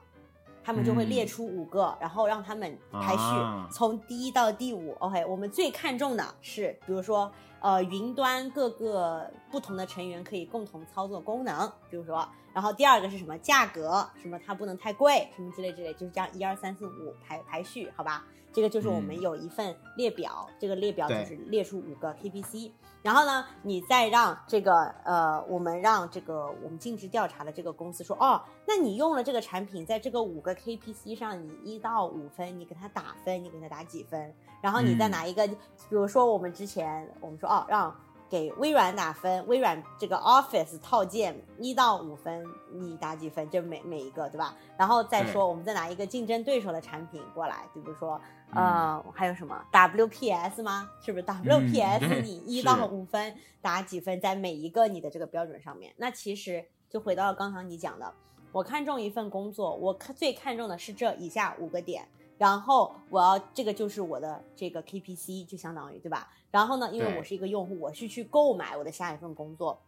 [0.62, 4.94] 他们就会列出五个，然后让他们排序，从第一到第五。
[4.98, 7.32] OK，我们最看重的是，比如说。
[7.60, 13.38] 呃，云端各个不同的成员可以共同操作功能，比如说，然后第二个是什么？
[13.38, 18.26] 价格，什么它不能太贵，什么之类之类，就是这样一二三四五排排序，好吧？
[18.54, 22.70] 这个就是我们有一份列表，这个列表就是列出五个 KPC，
[23.02, 34.32] 然后呢，你再让这个呃，我们让这个我们尽职调查的这个公司说，哦，那你用了这个产品，在这个五个 KPC 上，你一到五分，你给他打分，你给他打几分？
[34.62, 35.56] 然后你再拿一个，比
[35.90, 37.94] 如说我们之前我们说，哦，让。
[38.34, 43.48] 给微软打分，微软这个 Office 套件一到五分，你打几分？
[43.48, 44.56] 就每每一个，对吧？
[44.76, 48.20] 然后再说，我们再拿一个竞争对手的产品过来，比如说，
[48.52, 50.90] 呃，还有什么 WPS 吗？
[51.00, 52.22] 是不是 WPS？
[52.22, 54.20] 你一到五分打几分？
[54.20, 58.12] 在每一个你的这个标准上面，那其实就回到刚刚你讲的，
[58.50, 62.08] 我看中一份工作，我看最看重的是这以下五个点。
[62.36, 66.30] 然后我要这个就是我的这个 KPC，就相当于对吧？
[66.50, 69.78] 然后呢，因为我是一个用户，我是去购买我的下一份工作。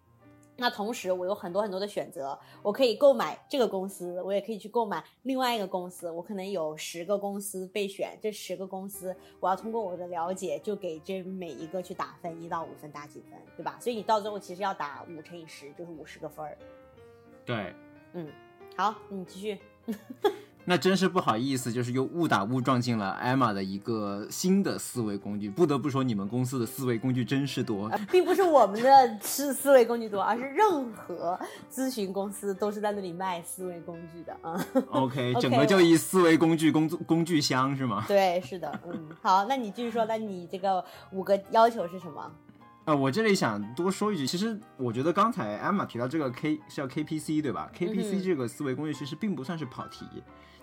[0.58, 6.10] 那同时，我有很多很多的选择，我可以购买这个公司，我也可以去购买另外一个公司。
[6.10, 13.76] 我可能有十个公司备选，这十个公司，我要通过我的了解，就给这每一个去打分，一到五分打几分，对吧？
[13.78, 16.56] 所以你到最后其实要打五乘以十，就是五十个分儿。
[17.44, 17.74] 对，
[18.14, 18.26] 嗯，
[18.76, 19.58] 好，你继续。
[20.68, 25.48] 那真是不好意思，就是又误打误撞进了艾玛的一个新的思维工具。
[25.48, 27.88] 不得不说，你们公司的思维工具真是多。
[28.10, 31.38] 并不是我们的是思维工具多，而是任何
[31.72, 34.66] 咨询公司都是在那里卖思维工具的啊。
[34.90, 38.04] OK，OK， 整个就一思维工具工作工具箱是吗？
[38.08, 42.28] 对，是的，嗯，好，那你继续说，那你这个五个要求是什么？
[42.86, 50.04] 啊、我这里想多说一句，其实我觉得刚才艾玛提到这个 K 是要 KPC 对吧嗯？KPC 这个思维工具其实并不算是跑题，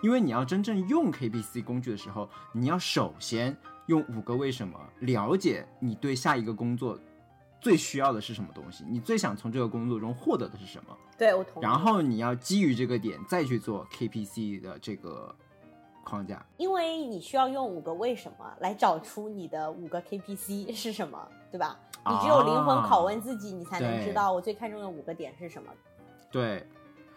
[0.04, 7.00] 因为你要真正用 KPC 工具的时候，你要首先用五个为什么了解你对下一个工作
[7.62, 11.66] 最需要的是什么东西，你最想从这个工作中获得的是什么，对我同意。
[11.66, 15.34] 然后你要基于这个点再去做 KPC 的这个
[16.04, 16.46] 框架。
[16.58, 21.80] 因为你需要用五个为什么来找出你的五个 KPC 是什么，对吧？
[22.06, 25.72] 你只有灵魂拷问自己，你才能知道我最看重的五个点是什么。
[26.30, 26.68] 对，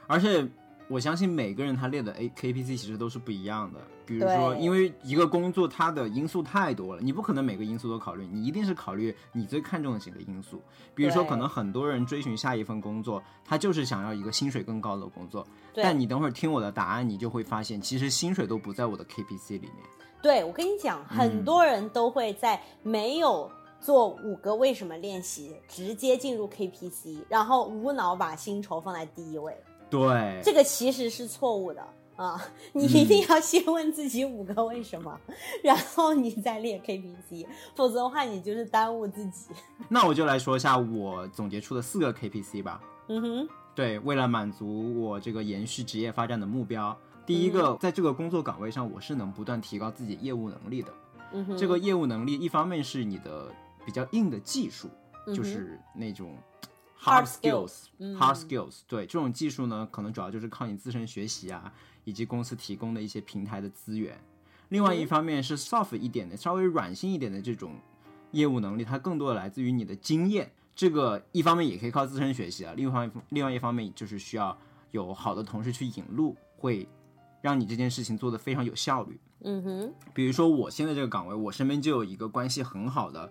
[0.07, 0.47] 而且
[0.89, 3.81] 我相信每个人他列的 A K P C 其实都是不一样的。
[4.07, 10.63] 比如说，因为一个工作它的因素太多了，你不可能每个因素都考虑，你一定是考虑你最看重的几个因素。
[10.95, 15.45] 比如说，可能很多人追寻下一份工作，他就是想要一个薪水更高的工作，
[15.75, 19.75] 但你等会儿听我的答案，你就会发现，其实薪水都不在我的 K P C 里面。
[20.23, 29.57] 对，我跟你讲，嗯很多人都会在没有做五个为什么练习，直接进入 KPC，然后无脑把薪酬放在第一位，
[29.89, 31.87] 对，这个其实是错误的。
[32.17, 35.21] 啊，你一定要先问自己五个为什么，
[35.63, 39.51] 然后你再列 KPC，否则的话你就是耽误自己。
[39.87, 42.81] 那我就来说一下我总结出的四个 K P C 吧。
[43.09, 46.97] 嗯哼，对，为了满足我这个延续职业发展的目标，
[47.27, 50.89] 第一个，在这个工作岗位上，我是能不断提高自己业务能力的。
[51.33, 53.53] 嗯哼，这个业务能力，一方面是你的
[53.85, 54.89] 比较硬的技术，
[55.35, 56.35] 就是那种
[56.99, 58.81] Hard hard skills，skills，hard 嗯 skills。
[58.87, 61.73] 对，这种技术呢，可能主要就是靠你自身学习啊，
[62.05, 64.19] 以及公司提供的一些平台的资源。
[64.71, 67.75] 另外一嗯方面是 soft 一点的，稍微软性一点的这种
[68.33, 70.51] 业务能力，它更多的来自于你的经验。
[70.75, 74.57] 这个一方面也可以靠自身学习啊，另外一另外一方面就是需要
[74.91, 76.89] 有好的同事去引路，会
[77.41, 79.21] 让你这件事情做得非常有效率。
[79.41, 83.31] 嗯哼，比如说我现在这个岗位，我身边就有一个关系很好的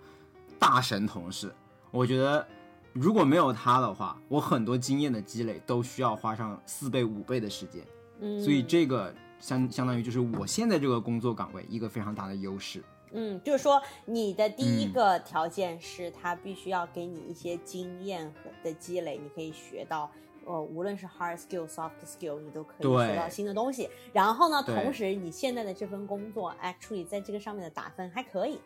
[0.57, 1.53] 大神同事，
[1.91, 2.47] 我觉得
[2.95, 7.85] 如果没有他的话，我很多经验的积累都需要花上四倍五倍的时间，
[8.21, 12.81] 嗯，所以这个相相当于就是我现在这个工作岗位一个非常大的优势。
[13.11, 20.09] 嗯，就是说你的第一嗯个条件是他必须要给你一些经验和的积累，你可以学到。
[20.47, 23.89] 呃，无论是 hard skill、soft skill，你都可以学到新的东西。
[24.13, 28.59] 然后呢，同时你现在的这份工作，actually 在这个上面的打分还可以。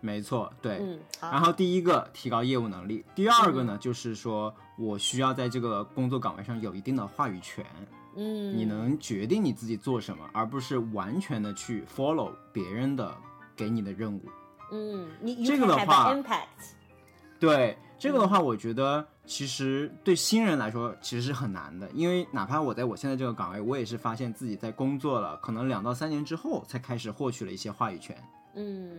[0.00, 0.78] 没错，对。
[0.80, 1.30] 嗯，好。
[1.30, 7.64] 然后第一个提高业务能力，第二个呢、就是说我需要在这个工作岗位上有一定的话语权，
[8.16, 13.14] 嗯，你能决定你自己做什么，而不是完全的去 follow 别人的
[13.54, 14.22] 给你的任务。
[14.72, 16.74] 嗯，你这个的话 impact。
[17.38, 28.16] 对这个的话，我觉得其实对新人来说其实是很难的，因为哪怕我在我现在这个岗位，我也是发现自己在工作了可能两到三年之后，才开始获取了一些话语权。
[28.54, 28.90] 嗯，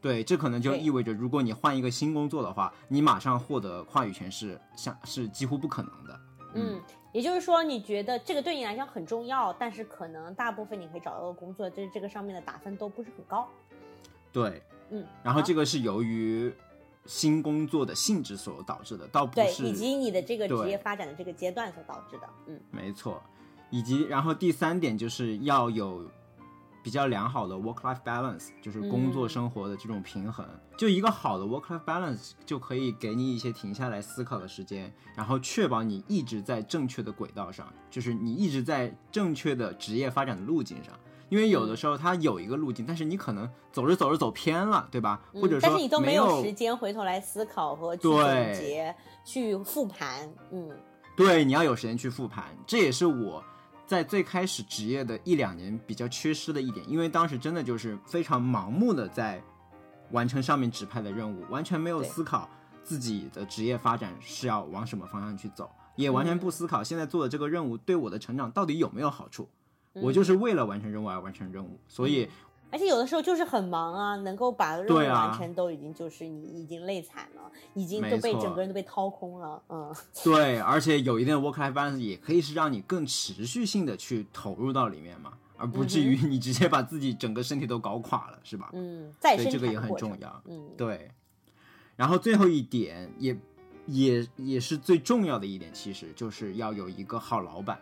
[0.00, 6.20] 对，这可能就意味着，如果你换一个新工作的话，你马上获得话语权是像是几乎不可能的。
[6.54, 6.80] 嗯，
[7.12, 13.48] 也就是说，你觉得这个对你来讲很重要，但是可能大部分你可以找到的工作，就是这个上面的打分都不是很高。
[14.32, 16.52] 对，嗯，然后这个是由于
[17.04, 22.28] 新工作的性质所导致的，倒不对，是以及你的这个职业发展的这个阶段所导致的。
[22.46, 23.22] 嗯没错，
[23.70, 26.08] 以及然后第三点就是要有
[26.82, 30.46] 比较良好的 work-life balance，就是工作嗯生活的这种平衡。
[30.76, 40.92] 就一个好的 work-life balance 就可以给你一些停下来思考的时间，然后确保你一直在正确的轨道上，就是你一直在正确的职业发展的路径上。
[41.28, 45.20] 因为有的时候它有一个路径，但是你可能走着走着走偏了，对吧？
[45.34, 48.18] 或者说嗯但是你都没有时间回头来思考和去总
[48.54, 48.94] 结、
[49.26, 50.26] 去复盘。
[50.50, 50.70] 嗯
[51.14, 53.44] 对，你要有时间去复盘，这也是我
[53.88, 59.42] 在最开始职业的一两年比较缺失的一点，因为当时真的就是非常盲目的在
[60.10, 62.46] 完成上面指派的任务，完全没有思考
[62.84, 69.48] 自己的职业发展是要往什么方向去走，也完全嗯不思考现在做的这个任务对我的成长到底有没有好处。
[69.94, 72.28] 我嗯就是为了完成任务而完成任务，所以
[72.70, 88.70] 而且有的时候就是很忙啊，能够把任务完成都已经就是你已经累惨了，已经都被整个人都被掏空了，嗯 对，而且有一定的 work life balance 也可以是让你更持续性的去投入到里面嘛，而不至于你直接把自己整个身体都搞垮了，是吧？
[88.74, 90.42] 嗯，再生所以这个也很重要。
[90.46, 91.10] 嗯，对，
[91.96, 93.36] 然后最后一点也
[93.86, 97.80] 也也是最重要的一点，其实就是要有一个好老板，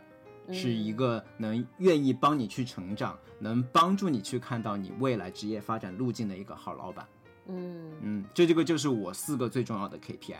[0.52, 7.06] 是一嗯个能愿意帮你去成长，能帮助你去看到你未来职业发展路径的一个好老板。
[7.48, 10.36] 嗯嗯，这这个就是我四个最重要的 KPI。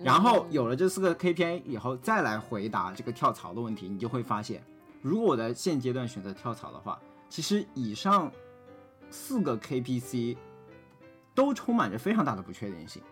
[0.00, 4.62] 然后有了这四个 KPI 以后，再来回答这个跳槽的问题，你就会发现，
[5.02, 8.30] 如果我在现阶段选择跳槽的话，其实以上
[9.10, 10.36] 四个 KPC
[11.34, 13.02] 都充满着非常大的不确定性，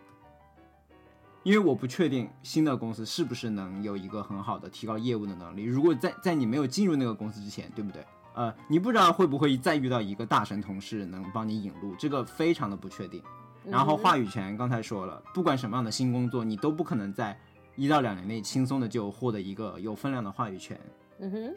[1.46, 5.62] 因为我不确定新的公司是不是能有一个很好的提高业务的能力。
[5.62, 8.04] 如果在在你没有进入那个公司之前，对不对？
[8.34, 13.22] 呃，你不知道会不会再遇到一个大神同事能帮你引路，这个非常的不确定。
[13.64, 17.38] 然后话语权刚才说了，不管什么样的新工作，你都不可能在
[17.76, 20.76] 一到两年内轻松的就获得一个有分量的话语权。
[21.20, 21.54] 嗯哼，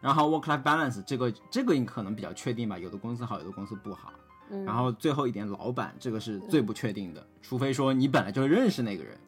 [0.00, 4.12] 然后 work life balance 这个这个你可能比较确定吧，有的公司好，有的公司不好。
[4.50, 4.64] 嗯。
[4.64, 9.18] 然后最后一点，老板这个是最不确定的，除非说你本来就认识那个人。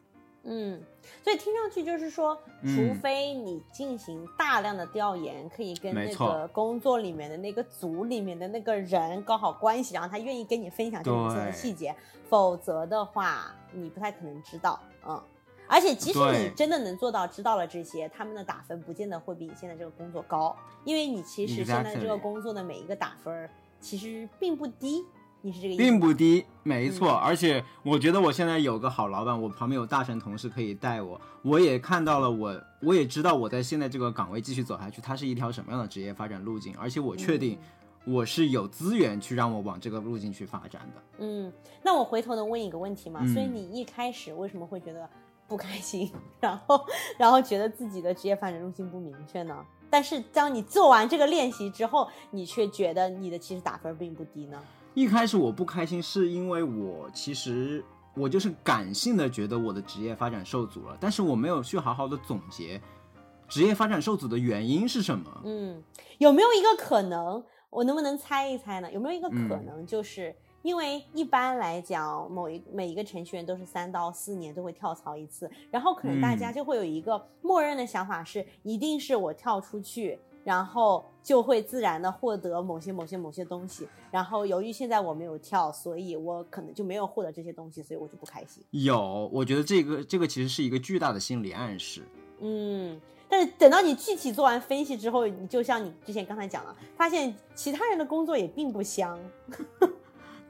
[0.43, 0.81] 嗯，
[1.23, 2.75] 所以听上去就是说，嗯。
[2.75, 11.95] 除非你进行大量的调研，可以跟那个工作里面的那个组里面的那个人搞好关系，然后他愿意跟你分享这些的细节，
[12.27, 15.21] 否则的话，你不太可能知道，嗯。
[15.67, 20.53] 而且，即使你真的能做到知道了这些，他们的打分不见得会比你现在这个工作高，
[20.83, 23.49] 因为你其实现在这个工作的每一个打分儿
[23.81, 25.03] 其实并不低，
[25.41, 25.83] 你是这个意思？
[25.83, 27.09] 并不低，没错。
[27.09, 37.57] 嗯而且我觉得我现在有个好老板，我旁边有大神同事可以带我，我也看到了我，我也知道我在现在这个岗位继续走下去，它是一条什么样的职业发展路径，而且我确定
[38.05, 41.01] 我是有资源去让我往这个路径去发展的。
[41.19, 41.51] 嗯，
[41.83, 43.19] 那我回头能问一个问题吗？
[43.23, 45.09] 嗯所以你一开始为什么会觉得
[45.47, 46.85] 不开心， 然后
[47.17, 49.57] 然后觉得自己的职业发展路径不明确呢？
[49.91, 54.59] 但是当你做完这个练习之后，你却觉得你的其实打分并不低呢？
[54.93, 57.83] 一开始我不开心，是因为我其实
[58.15, 62.81] 我就是感性的觉得我的职业发展受阻了，但是我没有去好好的总结
[63.47, 65.41] 职业发展受阻的原因是什么。
[65.43, 65.83] 嗯，
[66.17, 68.91] 有没有一个可能，我能不能猜一猜呢？
[68.91, 80.19] 有没有一个可嗯能，就是、因为一般来讲，某一每一个程序员都是三到四年都会跳槽一次，然后可能大家嗯就会有一个默认的想法是，一定是我跳出去。
[80.43, 88.63] 然后就会自然的获得某些某些某些东西，然后由于现在我没有跳，所以我可能就没有获得这些东西，所以我就不开心。
[88.71, 92.01] 有，我觉得这个这个其实是一个巨大的心理暗示。
[92.39, 99.19] 嗯，但是等到你具体做完分析之后，你就像你之前刚才讲了，发现其他人的工作也并不香。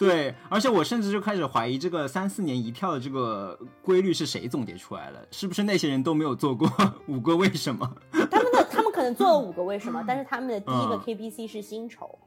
[0.02, 5.20] 对，而且我甚至就开始怀疑这个三四年一跳的这个规律是谁总结出来了？
[5.30, 6.68] 是不是那些人都没有做过
[7.06, 7.88] 五个为什么？
[8.12, 12.18] 他们的他们可能做了五个为什么，但是他们的第一个嗯 KPC 是薪酬，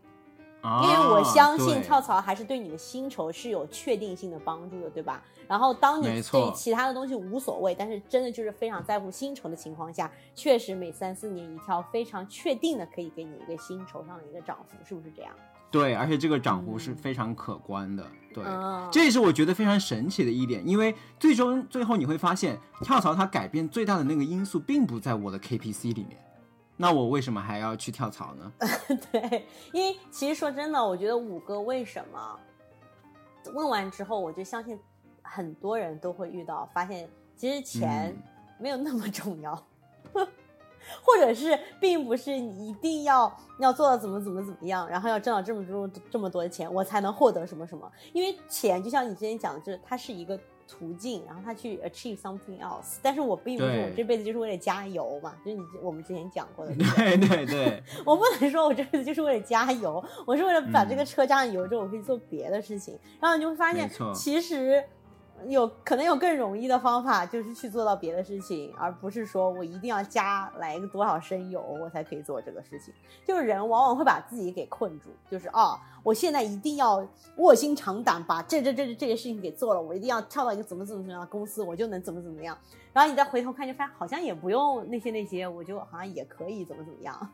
[0.63, 5.21] 啊因为我相信跳槽还是对你的薪酬是有确定性的帮助的，对吧？
[5.49, 15.35] 然后当你对其他的东西无所谓，但是真的就是非常在乎薪酬的情况下，确实每三四年一跳，非常确定的可以给你一个薪酬上的一个涨幅，是不是这样？
[15.75, 18.07] 对，而且这个涨幅是嗯非常可观的。
[18.33, 26.17] 对，嗯这也是我觉得非常神奇的一点，因为最终最后你会发现，跳槽它改变最大的那个因素并不在我的 KPC 里面。
[26.77, 28.53] 那我为什么还要去跳槽呢？
[29.11, 32.39] 对，因为其实说真的，我觉得五个为什么
[33.53, 34.79] 问完之后，我就相信
[35.23, 38.23] 很多人都会遇到，发现其实钱嗯
[38.61, 39.61] 没有那么重要，
[41.03, 47.91] 或者是并不是你一定要要做到怎么怎么怎么样，然后要挣到这么多这么多的钱，我才能获得什么什么。
[48.13, 52.97] 因为钱就像你之前讲的，就是它是一个途径，然后它去 achieve something else。
[53.03, 56.73] 但是我并不是我这辈子就是为了加油嘛，就是你我们之前讲过的。
[56.97, 62.99] 对对对， 我不能说我这辈子就是为了加油，我是为了把这个嗯车加上油之后，我可以做别的事情。
[63.21, 64.83] 然后你就会发现，其实
[65.49, 72.93] 有可能有更容易的方法，就是去做到别的事情，而不是说我一定要加来个多少升油，我才可以做这个事情。
[73.27, 82.57] 就是人往往会把自己给困住，就是啊，我现在一定要卧薪尝胆，把这这这这些事情给做了，我一定要跳到一个怎么怎么怎么样的公司，我就能怎么怎么样。
[82.93, 87.33] 然后你再回头看，就发现好像也不用那些那些，我就好像也可以怎么怎么样。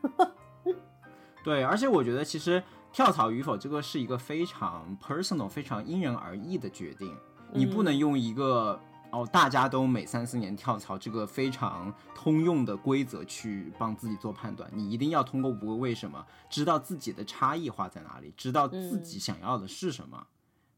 [1.43, 2.61] 对，而且我觉得其实
[2.93, 7.17] 跳槽与否这个是一个非常 personal、非常因人而异的决定，
[7.53, 8.79] 你不嗯能用一个
[9.11, 14.69] 哦，大家都每三四年跳槽这个非常通用的规则去帮自己做判断。
[14.73, 20.25] 你一定要通过五个为什么，知道自己的差异化在哪里，知道自己想要的是什么，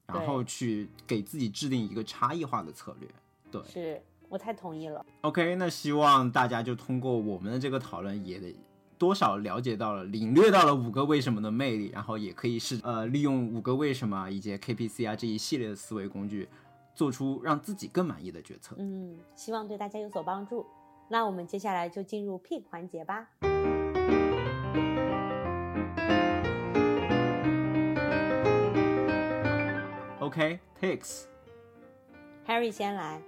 [0.07, 3.07] 然后去给自己制定一个差异化的策略。
[3.51, 5.05] 对，是我太同意了。
[5.21, 8.55] OK，那希望大家就通过我们的这个讨论，也得
[8.97, 16.49] 多少了解到了、领略到了五个为什么的魅力，然后也可以是呃利用五个为什么以及 KPC 啊这一系列的思维工具，
[16.93, 18.75] 做出让自己更满意的决策。
[18.79, 20.65] 嗯，希望对大家有所帮助。
[21.09, 23.27] 那我们接下来就进入 pick 环节吧。
[30.19, 31.25] OK，Picks，、
[32.47, 33.21] Harry 先来。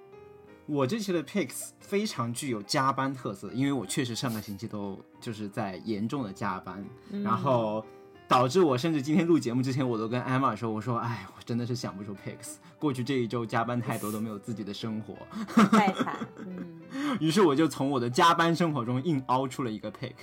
[0.65, 6.83] 我这期的 Picks 非常具有加班特色，因为我确实上个星期都就是在严重的加班，
[7.23, 7.85] 然后
[8.27, 15.15] 导致我甚至今天录节目之前，我都跟艾玛说，我说，哎，我真的是想不出 Picks，过去这一周加班太多，都没有自己的生活。
[15.67, 16.17] 太惨。
[16.37, 16.81] 嗯
[17.19, 20.13] 于是我就从我的加班生活中硬凹出了一个 pick。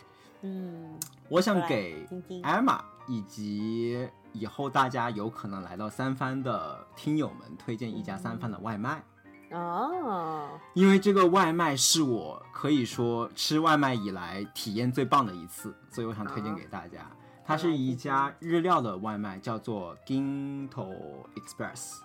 [0.40, 0.98] 嗯，
[1.28, 2.06] 我想给
[2.42, 9.04] 艾玛以及以后大家有可能来到三番的听友们推荐一家三番的外卖，
[9.52, 17.08] 哦，因为这个外卖是我可以说吃外卖以来体验最棒的一次，所以我想推荐给大家。
[17.44, 20.94] 它是一家日料的外卖，叫做 Ginto
[21.34, 21.98] Express。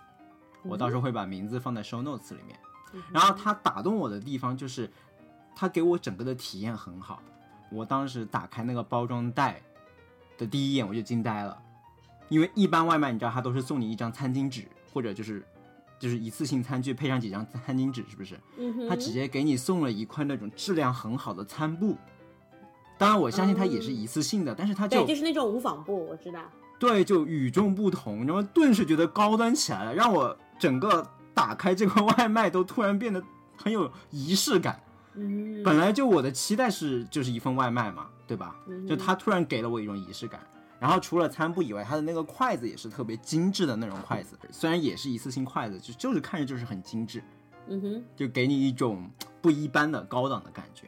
[0.64, 2.58] 我到时候会把名字放在 show notes 里面。
[3.12, 4.90] 然后它打动我的地方就是，
[5.56, 7.22] 它给我整个的体验很好。
[7.70, 9.62] 我当时打开那个包装袋
[10.38, 11.62] 的第一眼我就惊呆了，
[12.30, 15.46] 因为一般外卖你知道它都是送你一张餐巾纸，或者就是
[16.00, 18.40] 就是一次性餐具配上几张餐巾纸，是不是？
[18.58, 21.96] 嗯哼，他直接给你送了一块那种质量很好的餐布。
[22.98, 26.42] 当然，我相信它也是一次性的，但是它就对，就是那种无纺布，我知道。
[26.80, 33.22] 对，就与众不同，然后顿时觉得高端起来了，让我整个打开这个外卖都突然变得
[33.56, 34.80] 很有仪式感。
[35.16, 38.56] 嗯，本来就我的期待是就是一份外卖嘛，对吧？
[38.68, 40.40] 嗯就它突然给了我一种仪式感。
[40.80, 47.24] 然后除了餐布以外，它的那个筷子也是特别精致的那种筷子，虽然也是一次性筷子，就就是看着就是很精致，
[47.68, 49.10] 嗯哼，就给你一种
[49.42, 50.86] 不一般的高档的感觉。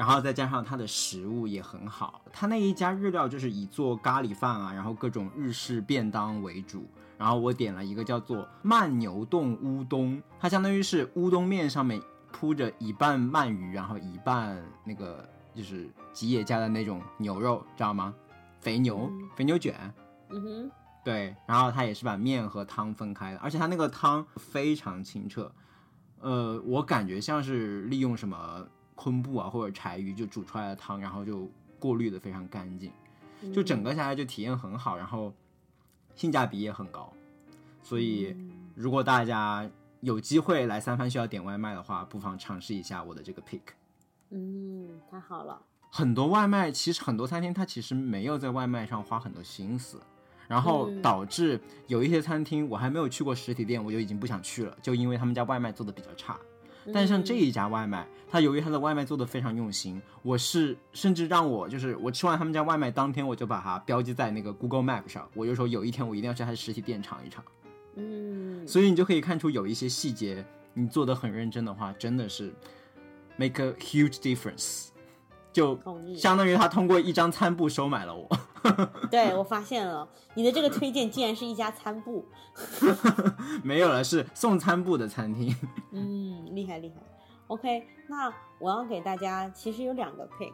[0.00, 6.86] 然后再加上它的食物也很好，它那一家日料就是以做咖喱饭啊，然后各种日式便当为主。
[7.18, 12.00] 然后我点了一个叫做慢牛冻乌冬，它相当于是乌冬面上面
[12.32, 18.14] 铺着一半鳗鱼，然后一半那个就是吉野家的那种牛肉，知道吗？
[18.58, 19.74] 肥牛，肥牛卷。
[20.30, 20.70] 嗯哼，
[21.04, 25.52] 对，然后它也是把面和汤分开的，而且它那个汤非常清澈，
[26.20, 28.66] 呃，我感觉像是利用什么
[29.00, 32.92] 昆布啊或者柴鱼就煮出来的汤，然后就过滤的非常干净，
[33.50, 35.32] 就整个下来就体验很好，然后
[36.14, 37.10] 性价比也很高，
[37.82, 38.36] 所以
[38.74, 39.66] 如果大家
[40.02, 43.62] 有机会来三藩需要点外卖的话，不妨尝试一下我的这个 pick。
[44.28, 45.62] 嗯，太好了。
[45.88, 49.98] 很多外卖其实很多餐厅它其实没有在外卖上花很多心思，
[50.46, 56.38] 然后嗯导致有一些餐厅我还没有去过实体店，我就已经不想去了，就因为他们家外卖做的比较差。
[56.92, 67.44] 但像这一家外卖，它由于它的外卖做的非常用心，我是甚至让我就是我吃完他们家外卖当天我就把它标记在那个 Google Map 上，我就说有一天我一定要去他的实体店尝一尝。
[67.96, 72.52] 嗯，所以你就可以看出有一些细节，你做的很认真的话，真的是
[73.36, 74.88] make a huge difference。
[75.52, 75.76] 就
[76.16, 78.28] 相当于他通过一张餐布收买了我。
[79.10, 82.24] 对我发现了，你的这个推荐竟然是一家餐布。
[83.64, 85.54] 没有了，是送餐布的餐厅。
[85.92, 86.96] 嗯，厉害厉害。
[87.46, 90.52] OK，那我要给大家其实有两个 pick。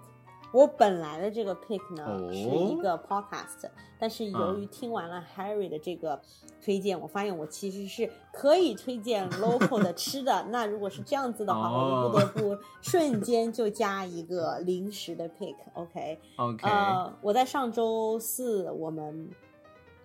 [0.56, 2.32] 我本来的这个 pick 呢、哦。
[2.32, 6.18] 是一个 podcast，但是由于听完了 Harry 的这个
[6.64, 10.46] 推荐，我发现我其实是可以推荐 local 的吃的。
[10.48, 12.10] 那如果是这样子的话，哦。
[12.14, 15.54] 我就不得不瞬间就加一个临时的 pick。
[15.74, 19.28] OK，OK，、呃，我在上周四我们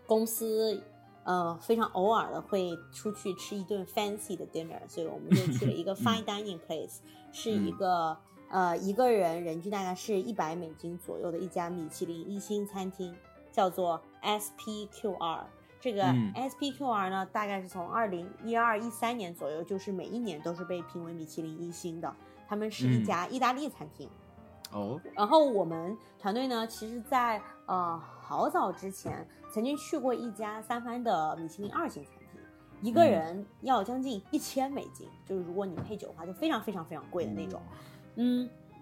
[0.05, 0.83] 公司
[1.23, 6.97] 呃非常偶尔的会出去吃一顿 fancy 的 dinner，所以我们就去了一个 fine dining place，、
[7.31, 8.17] 是一个
[8.51, 13.15] 呃一个人人均大概是一百美金左右的一家米其林一星餐厅，
[13.51, 15.39] 叫做 SPQR。
[15.79, 22.15] 这个嗯 SPQR 呢，大概是从二零一二一三年左右，就是每一年都是被评为米其林一星的。
[22.47, 24.07] 他们是一嗯家意大利餐厅。
[24.71, 32.39] 哦，然后我们团队呢，其实在呃好早之前曾经去过一家三藩的米其林二星餐厅，
[32.81, 37.59] 一个嗯人要将近一千美金，就是如果你配酒的话，就非常非常非常贵的那种。
[37.71, 37.77] 嗯，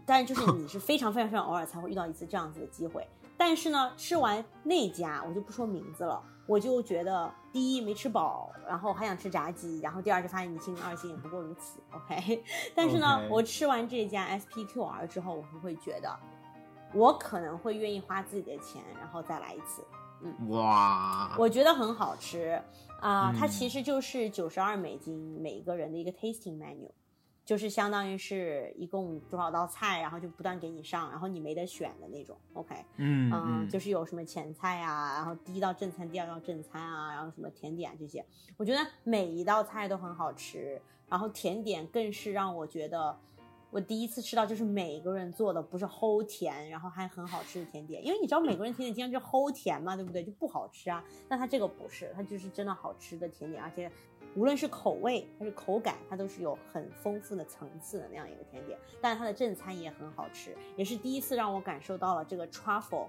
[0.05, 3.07] 但就是 你是非常非常非常偶尔才会遇到一次这样子的机会。
[3.37, 11.79] 但是呢，吃完那家我就不说名字了，我就觉得第一没吃饱，然后还想吃炸鸡，然后第二就发现米其林二心也不过如此。
[11.95, 12.43] OK，
[12.75, 16.13] 但是呢我吃完这家 SPQR 之后，我就会觉得，
[16.93, 19.85] 我可能会愿意花自己的钱，然后再来一次。
[20.21, 22.61] 嗯哇，我觉得很好吃
[22.99, 26.89] 啊、它嗯其实就是九十二美金每一个人的一个 tasting menu，
[27.49, 32.37] 就是相当于是一共多少道菜，然后就不断给你上，然后你没得选的那种。
[32.53, 38.23] OK，嗯嗯，嗯，就是有什么前菜啊，然后第一道正餐，第二道正餐啊，然后什么甜点这些，
[38.55, 40.79] 我觉得每一道菜都很好吃，
[41.09, 43.17] 然后甜点更是让我觉得。
[43.71, 50.23] 我第一次吃到就是美国人做的不是齁甜，然后还很好吃的甜点，因为你知道美国人甜点经常就齁甜嘛，对不对？
[50.23, 51.03] 就不好吃啊。
[51.27, 53.91] 但它这个不是，它就是真的好吃的甜点，而且
[54.35, 58.77] 无论是口味还是口感，它都是有很丰富的层次的那样一个甜点。
[58.99, 63.07] 但是它的正餐也很好吃，也是第一次让我感受到了这个 truffle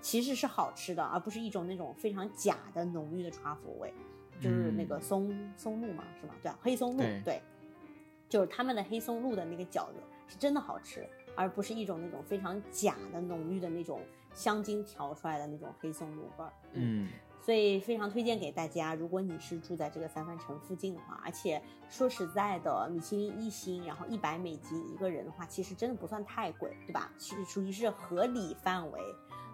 [0.00, 3.92] 其实是好吃的，而不是一种那种非常假的浓郁的 truffle 味，
[4.40, 6.34] 就是那个嗯松、松露嘛，是吧？
[6.42, 7.42] 对啊，黑松露，对对，
[8.30, 14.00] 就是他们的黑松露的那个饺子是真的好吃，而不是一种那种非常假的浓郁的那种
[14.32, 16.52] 香精调出来的那种黑松露味儿。
[16.72, 17.08] 嗯
[17.42, 27.10] 所以非常推荐给大家，如果你是住在这个三藩城附近的话，而且说实在的，米其林一星，然后一百美金一个人的话，其实真的不算太贵，对吧？
[27.18, 29.00] 是属于是合理范围。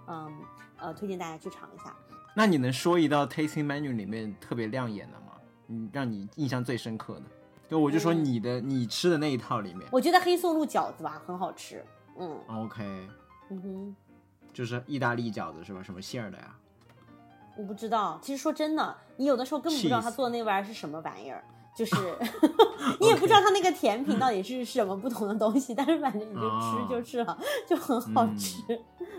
[0.08, 0.36] 嗯，
[0.78, 1.96] 呃，推荐大家去尝一下。
[2.34, 5.40] 那你能说一道 tasting menu 里面特别亮眼的吗？
[5.68, 7.22] 嗯，让你印象最深刻的？
[7.68, 11.84] 就我就说嗯你的、你吃的那一套里面我觉得黑松露饺子吧很好吃。
[12.18, 12.84] 嗯，OK，
[13.50, 13.96] 嗯哼，
[14.52, 15.82] 就是意大利饺子是吧？
[15.82, 16.54] 什么馅儿的呀？
[17.56, 18.18] 我不知道。
[18.22, 21.42] 其实说真的，你有的时候根本不知道他做的那玩意儿是什么玩意儿。
[21.76, 21.94] 就是
[23.00, 27.38] 你也不知道他那个甜品到底是什么不同的东西，但是反正你就吃就是了，
[27.68, 28.62] 就很好嗯吃。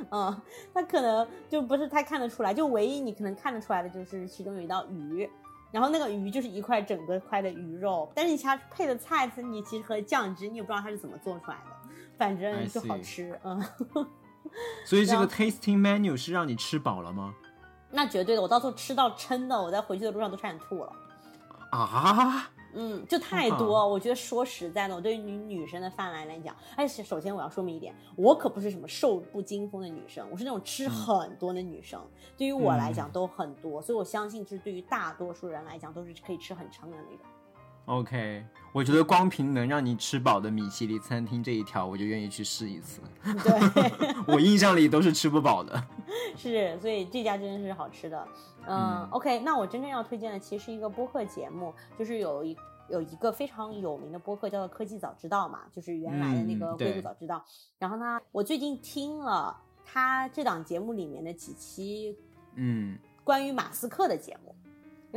[0.09, 0.41] 嗯，
[0.73, 5.29] 他可能就不是太看得出来，就唯一你可能看得出来的就是其中有一道鱼，
[5.71, 13.39] 然后那个鱼就是一块整个块的鱼肉，但是你其他配的菜，你其实和酱汁你也不知道它是怎么做出来的，反正就好吃。
[13.43, 13.61] 嗯，
[14.85, 17.33] 所以这个 tasting menu 是让你吃饱了吗？
[17.91, 20.91] 那绝对的，我到时候吃到撑的，我在回去的路上都差点吐了。
[21.71, 22.49] 啊，
[22.79, 23.87] 嗯，就太多。
[23.87, 31.99] 我觉得说实在的，我对于女女生的饭来来讲，而且首先我要说明一点，我可不是什么瘦不惊风的女生，我是那种吃很多的女生。
[32.37, 37.25] 对于我来讲都很多，所以我相信，就是对于大多数人来讲，都是可以吃很撑的那种。
[37.87, 42.99] OK，我觉得光凭能让你吃饱的米其林餐厅这一条，我就愿意去试一次。
[43.23, 45.81] 对， 我印象里都是吃不饱的。
[46.35, 48.27] 是，所以这家真的是好吃的。
[48.65, 52.57] 嗯嗯 o k 那我真正要推荐的其实是一个播客节目，就是有一
[52.89, 57.41] 有一个非常有名的播客叫做《科技早知道》嘛，就是原来的那个嗯《硅谷早知道》
[57.79, 62.17] 然后呢，我最近听了他这档节目里面的几期
[62.55, 64.53] 嗯，关于马斯克的节目，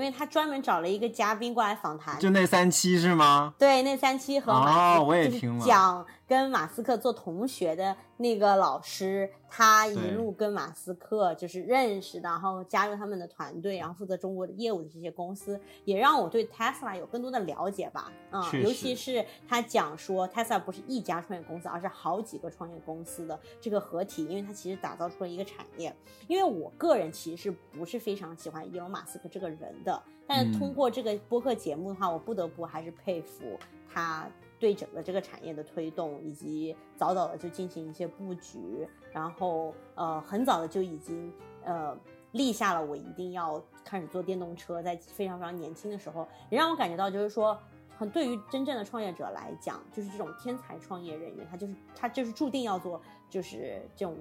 [0.00, 3.52] 因为他专门找了一个嘉宾过来访谈，就那三期是吗？
[3.58, 18.12] 对，那三期和哦我也听了讲跟马斯克做同学的那个老师，他一路跟马斯克就是认识，然后加入他们的团队，然后负责中国的业务的这些公司，也让我对 Tesla 有更多的了解吧。
[18.30, 25.92] 嗯，尤其是他讲说 Tesla 不是一家创业公司，而是好几个创业公司的这个合体，因为它其实打造出了一个产业。
[26.28, 33.58] 因为我个人其实是不是非常喜欢伊隆马斯克这个人的，但是通嗯过这个播客节目的话，我不得不还是佩服
[33.92, 34.28] 他
[34.60, 41.32] 对整个这个产业的推动，以及早早的就进行一些布局，然后呃很早的就已经
[41.64, 41.98] 呃
[42.32, 47.58] 立下了我一定要开始做电动车，在非常非常年轻的时候，也让我感觉到就是说。
[47.98, 52.98] 很对于真正的创业者来讲，就是这种天才创业人员，他就是他就是注定要做
[53.28, 54.16] 就是这种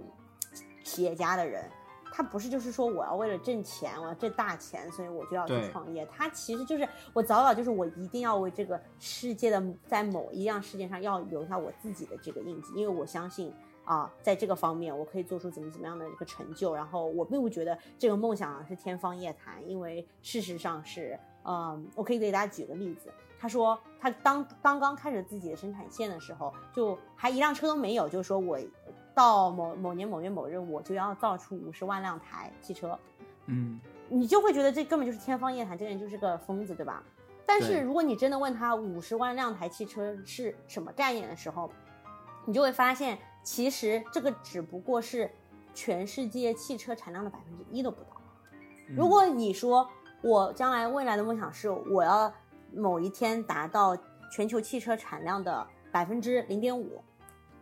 [0.83, 1.63] 企业家的人，
[2.11, 6.05] 他不是就是说我要为了挣钱，我要挣大钱，所以我就要去创业。
[6.07, 13.53] 他其实就是我早早就是我一定要为这个世界的在某一样事件上要留下我自己的这个印记，因为我相信
[13.85, 16.75] 啊，在这个方面我可以做出怎么怎么样的一个成就。
[16.75, 23.11] 然后我并不觉得这个梦想是天方夜谭，因为事实上是，嗯，我可以给大家举个例子。
[23.41, 28.59] 他说，他当刚刚开始自己的生产线的时候，就还一辆车都没有，就说我
[29.13, 32.97] 到某某年某月某日，我就要造出五十万辆台汽车。
[33.47, 37.03] 嗯，你就会觉得这根本就是天方夜谭，这个人就是个疯子，对吧？
[37.45, 41.71] 但是如果你真的问他五十万辆台汽车是什么概念的时候，
[42.45, 45.29] 你就会发现，其实这个只不过是
[45.73, 48.21] 全世界汽车产量的百分之一都不到。
[48.87, 49.87] 嗯如果你说
[50.21, 52.31] 我将来未来的梦想是我要
[52.73, 53.95] 某一天达到
[54.31, 57.01] 全球汽车产量的百分之零点五，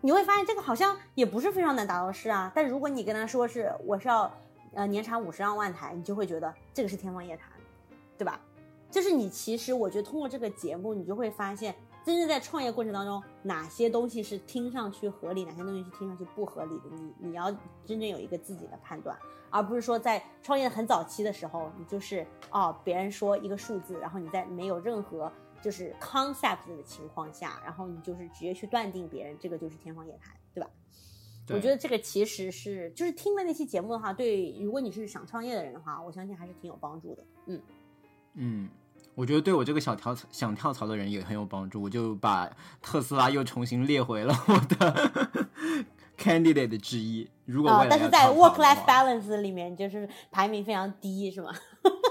[0.08, 2.50] 你会发现这个好像也不是非常难达到的事啊。
[2.56, 4.32] 但如果你跟他说是我是要
[4.74, 7.50] 呃年产五十万万台，你就会觉得这个是天方夜谭，
[8.18, 8.40] 对吧？
[8.90, 17.52] 就是你其实我觉得通过这个节目，你就会发现，真正在创业过程当中，哪些东西是听上去合理，哪些东西是听上去不合理的，你你要
[17.86, 19.14] 真正有一个自己的判断，
[19.50, 25.30] 而不是说在创业很早期的时候，你就是哦别人说一个数字，然后你在没有任何
[25.62, 30.70] 就是 concept 的情况下，然后你就是直接去断定别人这个就是天方夜谭，对吧？
[31.50, 37.24] 我觉得这个其实是就是听了那期节目的话，对如果你是想创业的人的话，我相信还是挺有帮助的。
[37.46, 37.62] 嗯
[38.34, 38.70] 嗯，
[39.16, 41.82] 我觉得对我这个小跳想跳槽的人也很有帮助。
[41.82, 42.52] 我就把
[42.82, 45.40] 特斯拉又重新列回了我的
[46.18, 47.30] candidate 之一。
[47.46, 51.50] 如果但是在 work life balance 里面就是排名非常低，是吗？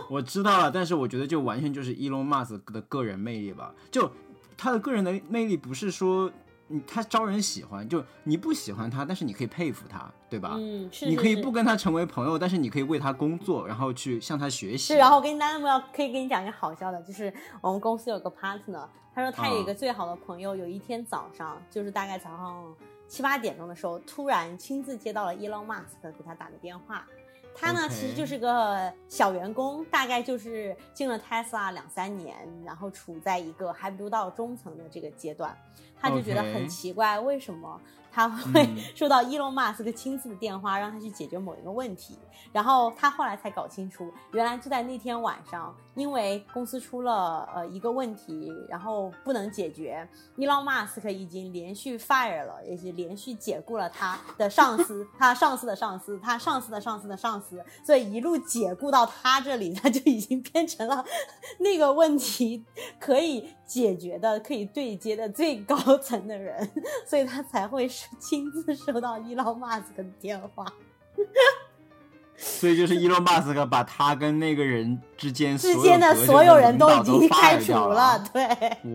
[0.08, 3.74] 我知道了，但是我觉得就完全就是 Elon Musk 的个人魅力吧。
[3.90, 4.10] 就
[4.56, 6.30] 他的个人的魅力不是说。
[6.68, 10.56] 你他招人喜欢，就你不喜欢他，但是你可以佩服他，对吧？
[10.56, 11.06] 嗯，是。
[11.06, 14.94] 你可以不跟他成为朋友，但是你可以为他工作，然后去向他学习。
[14.94, 18.84] 是，然后我跟大家要可以跟你讲一个好笑的，就是我们公司有个 partner，
[19.14, 22.74] 他说他有一个最好的朋友，有一天早上，就是大概早上
[23.06, 27.06] 七八点钟的时候，突然亲自接到了 Elon Musk 给他打的电话。
[27.56, 35.56] 他呢，其实就是个小员工，大概就是进了 Tesla 两三年，然后处在一个还不到中层的这个阶段。
[35.98, 37.80] 他就觉得很奇怪，为什么
[38.16, 42.16] 他会 收到伊隆马斯克亲自的电话，让他去解决某一个问题？
[42.50, 50.08] 然后他后来才搞清楚，原来就在那天晚上，因为公司出了呃一个问题，然后不能解决。
[50.36, 61.04] 伊隆马斯克已经连续 fire 了，也是连续解雇了他的上司，他上司的上司，他上司的上司的上司，所以一路解雇到他这里，他就已经变成了
[61.60, 62.64] 那个问题
[62.98, 66.70] 可以解决的、可以对接的最高层的人，
[67.06, 67.86] 所以他才会
[68.18, 70.64] 亲自收到伊隆马斯克的电话。
[72.36, 78.44] 所以就是伊隆马斯克把他跟那个人之间之间的所有人都已经开除了，对。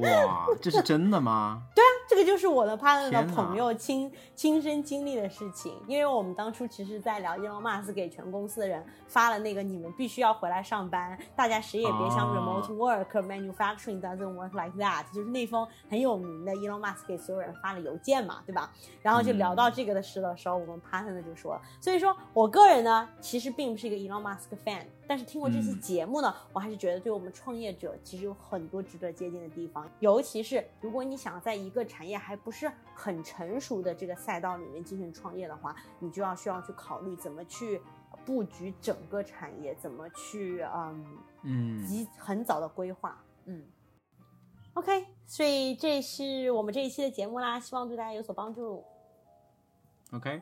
[0.01, 1.63] 哇，这是真的吗？
[1.75, 5.73] 对啊，这个就是我的 partner 的朋友亲亲身经历的事情。
[5.87, 18.69] 因为我们当初其实，在聊 Elon Musk 给全公司的人发了那个你们必须要回来上班，大家谁也别想 remote work，manufacturing doesn't work like that，就是那封很有名的 Elon Musk 给所有人发的邮件嘛，对吧？
[19.01, 23.07] 然后就聊到这个的事的时候，我们 partner 就说，所以说我个人呢。
[23.21, 24.81] 其实并不是一个 Elon Musk fan，
[25.11, 29.85] 但是听过这期节目呢，我还是觉得对我们创业者其实有很多值得借鉴的地方。
[29.99, 37.81] 尤其是如果你想在一个产业还不是很成熟的这个赛道里面进行创业的话，你就要需要去考虑怎么去
[38.25, 41.05] 布局整个产业，怎么去嗯
[41.41, 43.21] 嗯及很早的规划。
[43.43, 43.65] 嗯
[44.75, 48.81] ，OK，所以这是我们这一期的节目啦，希望对大家有所帮助。
[50.13, 50.41] OK。